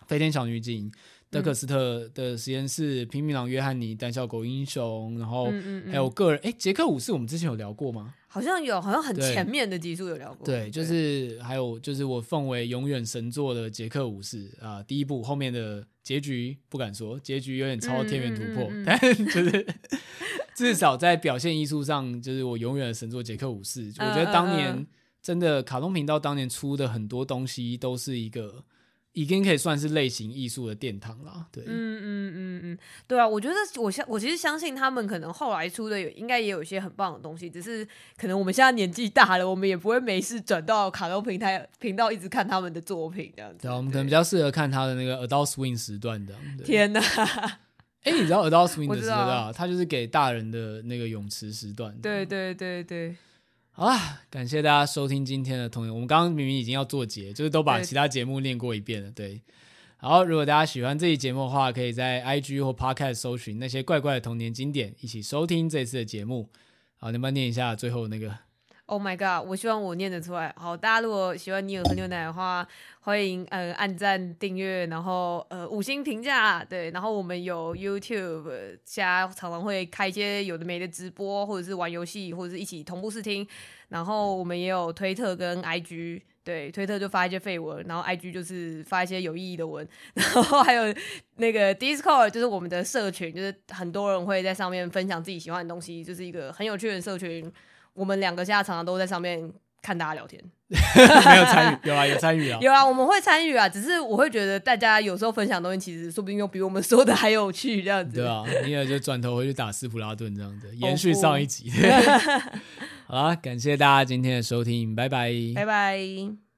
[0.09, 0.91] 飞天小女警。
[1.31, 5.49] 德克斯特的实验室、平民狼约翰尼、胆小狗英雄，然后
[5.89, 8.15] 还有个人，哎、嗯，杰、克武士，我们之前有聊过吗？
[8.27, 10.45] 好像有，好像很前面的集数有聊过。
[10.45, 19.67] 对，就是还有就是我奉为永远神作的杰克武士啊、呃，第一部后面的结局不敢说，结局有点超天元突破，嗯嗯嗯嗯 但就是
[20.57, 23.93] 至少在表现艺术上，就是我永远的神作杰克武士。
[23.99, 24.85] 我觉得当年
[25.23, 28.65] 真的卡通频道当年出的很多东西都是一个。
[29.13, 37.87] 已经可以算是类型艺术的殿堂了，对，嗯嗯嗯嗯，对啊，我觉得我相我其实相信他们可能后来出的有应该也有一些很棒的东西，只是
[38.17, 43.63] 可能我们现在年纪大了，我们也不会没事转到卡通平台频道一直看他们的作品这样子。
[43.63, 46.35] 对啊，我们可能比较适合看他的那个 Adult Swim 时段的。
[46.65, 47.01] 天哪！
[48.05, 49.53] 哎，你知道 Adult Swim 的时段啊？
[49.53, 51.95] 他就是给大人的那个泳池时段。
[52.01, 53.17] 对对对对。
[53.81, 55.95] 啊，感谢大家收听今天的童年。
[55.95, 59.11] 我们刚刚明明已经要做结，就是都把其他节目念过一遍了。
[59.11, 59.43] 对，对，
[59.97, 66.51] 好，如果大家喜欢这期节目的话，可以在 IG 或 Podcast 搜寻那些怪怪的童年经典，一起收听这次的节目。
[66.99, 68.50] 好，能不能念一下最后那个？
[68.91, 69.49] Oh my god！
[69.49, 70.53] 我希望我念得出来。
[70.57, 72.67] 好，大家如果喜欢尼尔喝牛奶的话，
[73.03, 76.65] 欢迎呃按赞、订阅，然后呃五星评价。
[76.65, 78.51] 对，然后我们有 YouTube，
[78.85, 83.47] 现在常常会开一些有的没的直播，或者是玩游戏，或者是一起同步试听。
[83.91, 90.93] 然后我们也有推特跟 IG，对，推特就发一些废文，然后 IG 就是发一些有意义的文， 然后还有
[91.37, 97.53] 那个 Discord 就是我们的社群，就是很多人会在上面分享自己喜欢的东西，就是一个很有趣的社群。
[98.01, 108.17] 我们两个现在常常都在上面看大家聊天， 没有参与，有啊，有参与啊， 有啊，我们会参与啊，只是我会觉得大家有时候分享的东西，其实说不定又比我们说的还有趣，这样子。
[108.17, 111.71] 对啊，你也就转头回去打斯普拉顿这样子，延续上一集。
[113.07, 116.50] 好啦，感谢大家今天的收听，拜拜，拜拜。